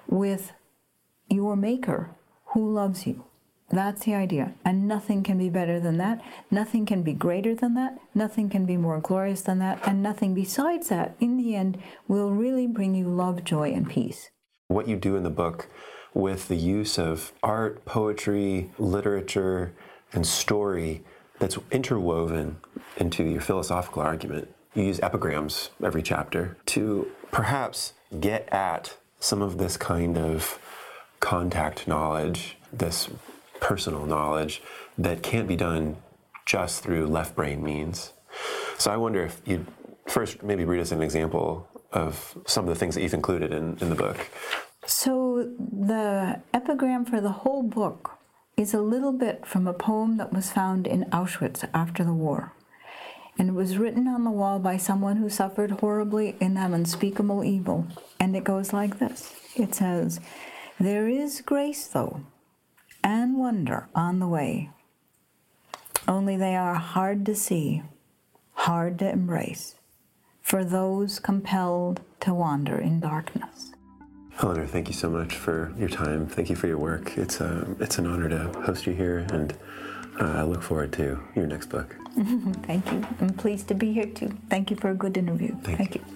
with 0.08 0.54
your 1.30 1.58
maker 1.58 2.12
who 2.54 2.72
loves 2.72 3.06
you. 3.06 3.26
That's 3.72 4.06
the 4.06 4.14
idea. 4.14 4.54
And 4.64 4.88
nothing 4.88 5.24
can 5.24 5.38
be 5.38 5.50
better 5.50 5.80
than 5.80 5.98
that. 5.98 6.22
Nothing 6.52 6.86
can 6.86 7.02
be 7.02 7.14
greater 7.14 7.56
than 7.56 7.74
that. 7.74 7.98
Nothing 8.14 8.50
can 8.50 8.66
be 8.66 8.78
more 8.78 9.00
glorious 9.00 9.42
than 9.42 9.60
that. 9.60 9.80
And 9.88 10.04
nothing 10.04 10.34
besides 10.34 10.90
that, 10.90 11.16
in 11.20 11.38
the 11.38 11.56
end, 11.56 11.80
will 12.08 12.32
really 12.32 12.68
bring 12.68 12.94
you 12.94 13.08
love, 13.08 13.44
joy, 13.44 13.72
and 13.72 13.90
peace. 13.90 14.30
What 14.68 14.88
you 14.88 14.96
do 14.96 15.16
in 15.16 15.24
the 15.24 15.30
book 15.30 15.68
with 16.14 16.48
the 16.48 16.56
use 16.56 16.98
of 16.98 17.34
art, 17.44 17.86
poetry, 17.86 18.72
literature, 18.78 19.74
and 20.14 20.26
story 20.26 21.04
that's 21.40 21.58
interwoven 21.72 22.58
into 22.98 23.24
your 23.24 23.42
philosophical 23.42 24.02
argument. 24.02 24.48
You 24.74 24.84
use 24.84 25.00
epigrams 25.02 25.72
every 25.84 26.02
chapter 26.02 26.58
to 26.68 27.12
perhaps 27.32 27.94
get 28.20 28.48
at 28.54 28.96
some 29.20 29.42
of 29.42 29.58
this 29.58 29.76
kind 29.76 30.18
of 30.18 30.60
contact 31.20 31.88
knowledge, 31.88 32.58
this 32.72 33.10
personal 33.60 34.06
knowledge 34.06 34.62
that 34.98 35.24
can't 35.24 35.48
be 35.48 35.56
done 35.56 35.98
just 36.46 36.84
through 36.84 37.08
left 37.08 37.36
brain 37.36 37.64
means. 37.64 38.14
So 38.78 38.92
I 38.92 38.98
wonder 38.98 39.24
if 39.24 39.42
you'd 39.46 39.66
first 40.08 40.44
maybe 40.44 40.66
read 40.66 40.82
us 40.82 40.92
an 40.92 41.02
example 41.02 41.68
of 41.92 42.38
some 42.46 42.66
of 42.66 42.70
the 42.70 42.76
things 42.76 42.96
that 42.96 43.02
you've 43.02 43.14
included 43.14 43.52
in, 43.52 43.78
in 43.80 43.90
the 43.90 43.96
book. 43.96 44.30
So 44.86 45.52
the 45.58 46.42
epigram 46.54 47.06
for 47.06 47.20
the 47.22 47.32
whole 47.32 47.64
book 47.64 48.12
is 48.58 48.74
a 48.74 48.82
little 48.82 49.12
bit 49.12 49.46
from 49.46 49.68
a 49.68 49.74
poem 49.74 50.18
that 50.18 50.32
was 50.32 50.52
found 50.52 50.88
in 50.88 51.06
Auschwitz 51.06 51.68
after 51.74 52.04
the 52.04 52.14
war. 52.14 52.54
And 53.38 53.50
it 53.50 53.54
was 53.54 53.78
written 53.78 54.08
on 54.08 54.24
the 54.24 54.32
wall 54.32 54.60
by 54.60 54.78
someone 54.78 55.18
who 55.18 55.30
suffered 55.30 55.72
horribly 55.72 56.36
in 56.40 56.54
that 56.54 56.72
unspeakable 56.72 57.44
evil. 57.44 57.88
And 58.20 58.36
it 58.36 58.46
goes 58.46 58.72
like 58.72 59.00
this 59.00 59.34
It 59.56 59.76
says, 59.76 60.22
There 60.80 61.10
is 61.10 61.42
grace, 61.42 61.88
though, 61.88 62.22
and 63.36 63.42
wonder 63.42 63.88
on 63.94 64.20
the 64.20 64.28
way. 64.28 64.70
Only 66.08 66.38
they 66.38 66.56
are 66.56 66.76
hard 66.76 67.26
to 67.26 67.36
see, 67.36 67.84
hard 68.54 69.00
to 69.00 69.10
embrace, 69.10 69.76
for 70.42 70.64
those 70.64 71.20
compelled 71.20 72.02
to 72.22 72.34
wander 72.34 72.78
in 72.78 73.00
darkness. 73.00 73.72
Eleonore, 74.42 74.68
thank 74.68 74.88
you 74.88 74.94
so 74.94 75.10
much 75.10 75.34
for 75.34 75.74
your 75.78 75.90
time. 75.90 76.28
Thank 76.28 76.50
you 76.50 76.56
for 76.56 76.68
your 76.68 76.78
work. 76.78 77.18
It's 77.18 77.40
a, 77.40 77.62
uh, 77.62 77.66
it's 77.80 77.98
an 77.98 78.06
honor 78.06 78.30
to 78.30 78.60
host 78.62 78.86
you 78.86 78.94
here, 78.94 79.20
and 79.32 79.54
uh, 80.20 80.26
I 80.26 80.44
look 80.44 80.62
forward 80.62 80.94
to 80.94 81.20
your 81.36 81.48
next 81.48 81.68
book. 81.68 81.96
thank 82.64 82.86
you. 82.92 83.06
I'm 83.20 83.34
pleased 83.34 83.68
to 83.70 83.74
be 83.74 83.94
here 83.94 84.08
too. 84.08 84.38
Thank 84.50 84.70
you 84.70 84.78
for 84.78 84.92
a 84.92 84.96
good 84.96 85.18
interview. 85.18 85.56
Thank, 85.64 85.78
thank 85.78 85.96
you. 85.96 86.02
you. 86.06 86.16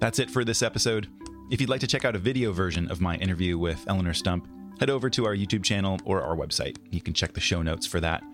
That's 0.00 0.18
it 0.18 0.30
for 0.30 0.44
this 0.44 0.62
episode. 0.62 1.08
If 1.48 1.60
you'd 1.60 1.70
like 1.70 1.80
to 1.82 1.86
check 1.86 2.04
out 2.04 2.16
a 2.16 2.18
video 2.18 2.50
version 2.50 2.90
of 2.90 3.00
my 3.00 3.14
interview 3.18 3.56
with 3.56 3.88
Eleonore 3.88 4.14
Stump, 4.14 4.48
head 4.80 4.90
over 4.90 5.08
to 5.10 5.26
our 5.26 5.36
YouTube 5.36 5.62
channel 5.62 5.96
or 6.04 6.20
our 6.20 6.34
website. 6.34 6.76
You 6.90 7.00
can 7.00 7.14
check 7.14 7.34
the 7.34 7.40
show 7.40 7.62
notes 7.62 7.86
for 7.86 8.00
that. 8.00 8.24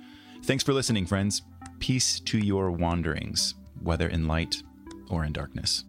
Thanks 0.44 0.64
for 0.64 0.72
listening, 0.72 1.04
friends. 1.04 1.42
Peace 1.78 2.20
to 2.20 2.38
your 2.38 2.70
wanderings, 2.70 3.54
whether 3.82 4.08
in 4.08 4.26
light 4.26 4.62
or 5.10 5.24
in 5.24 5.34
darkness. 5.34 5.84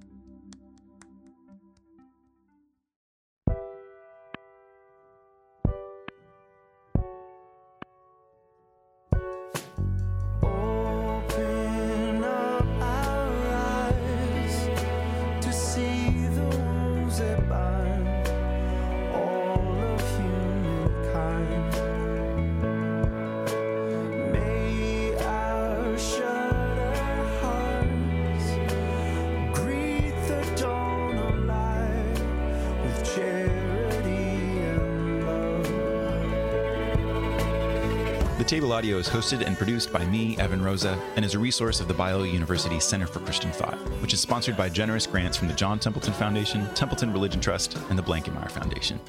Table 38.44 38.74
Audio 38.74 38.98
is 38.98 39.08
hosted 39.08 39.46
and 39.46 39.58
produced 39.58 39.94
by 39.94 40.06
me, 40.06 40.38
Evan 40.38 40.62
Rosa, 40.62 41.00
and 41.16 41.24
is 41.24 41.34
a 41.34 41.40
resource 41.40 41.80
of 41.80 41.88
the 41.88 41.94
Biola 41.94 42.32
University 42.32 42.80
Center 42.80 43.08
for 43.08 43.20
Christian 43.20 43.52
Thought, 43.52 43.78
which 44.02 44.14
is 44.14 44.20
sponsored 44.20 44.58
by 44.58 44.70
generous 44.70 45.08
grants 45.08 45.38
from 45.38 45.48
the 45.48 45.54
John 45.54 45.80
Templeton 45.80 46.14
Foundation, 46.14 46.68
Templeton 46.74 47.14
Religion 47.14 47.40
Trust, 47.40 47.78
and 47.90 47.98
the 47.98 48.04
Blankemeyer 48.04 48.50
Foundation. 48.50 49.00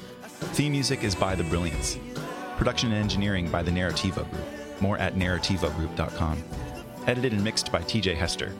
Theme 0.53 0.71
music 0.71 1.03
is 1.03 1.15
by 1.15 1.35
The 1.35 1.43
Brilliance. 1.43 1.97
Production 2.57 2.91
and 2.91 3.01
engineering 3.01 3.49
by 3.49 3.61
the 3.61 3.71
Narrativo 3.71 4.29
Group. 4.29 4.81
More 4.81 4.97
at 4.99 5.15
narrativogroup.com. 5.15 6.43
Edited 7.07 7.33
and 7.33 7.43
mixed 7.43 7.71
by 7.71 7.81
TJ 7.81 8.15
Hester. 8.15 8.53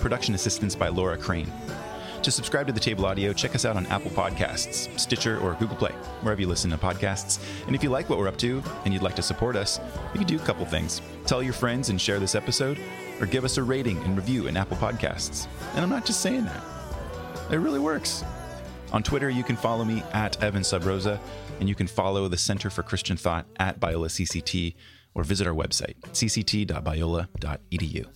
Production 0.00 0.34
assistance 0.34 0.74
by 0.74 0.88
Laura 0.88 1.16
Crane. 1.16 1.52
To 2.22 2.30
subscribe 2.32 2.66
to 2.66 2.72
the 2.72 2.80
Table 2.80 3.06
Audio, 3.06 3.32
check 3.32 3.54
us 3.54 3.64
out 3.64 3.76
on 3.76 3.86
Apple 3.86 4.10
Podcasts, 4.10 4.98
Stitcher, 4.98 5.38
or 5.38 5.54
Google 5.54 5.76
Play, 5.76 5.92
wherever 6.20 6.40
you 6.40 6.48
listen 6.48 6.70
to 6.70 6.76
podcasts. 6.76 7.38
And 7.66 7.74
if 7.74 7.82
you 7.82 7.90
like 7.90 8.10
what 8.10 8.18
we're 8.18 8.28
up 8.28 8.36
to 8.38 8.62
and 8.84 8.92
you'd 8.92 9.02
like 9.02 9.16
to 9.16 9.22
support 9.22 9.56
us, 9.56 9.80
you 10.12 10.18
can 10.18 10.26
do 10.26 10.36
a 10.36 10.40
couple 10.40 10.66
things. 10.66 11.00
Tell 11.26 11.42
your 11.42 11.52
friends 11.52 11.88
and 11.90 12.00
share 12.00 12.18
this 12.18 12.34
episode, 12.34 12.78
or 13.20 13.26
give 13.26 13.44
us 13.44 13.56
a 13.56 13.62
rating 13.62 13.96
and 13.98 14.16
review 14.16 14.46
in 14.48 14.56
Apple 14.56 14.76
Podcasts. 14.76 15.46
And 15.74 15.80
I'm 15.80 15.90
not 15.90 16.04
just 16.04 16.20
saying 16.20 16.44
that, 16.44 16.62
it 17.50 17.56
really 17.56 17.78
works. 17.78 18.24
On 18.92 19.02
Twitter, 19.02 19.30
you 19.30 19.44
can 19.44 19.56
follow 19.56 19.84
me 19.84 20.02
at 20.12 20.42
Evan 20.42 20.62
Subrosa, 20.62 21.20
and 21.60 21.68
you 21.68 21.74
can 21.74 21.86
follow 21.86 22.26
the 22.28 22.36
Center 22.36 22.68
for 22.68 22.82
Christian 22.82 23.16
Thought 23.16 23.46
at 23.58 23.80
Biola 23.80 24.08
CCT, 24.08 24.74
or 25.14 25.24
visit 25.24 25.46
our 25.46 25.54
website, 25.54 25.94
cct.biola.edu. 26.12 28.06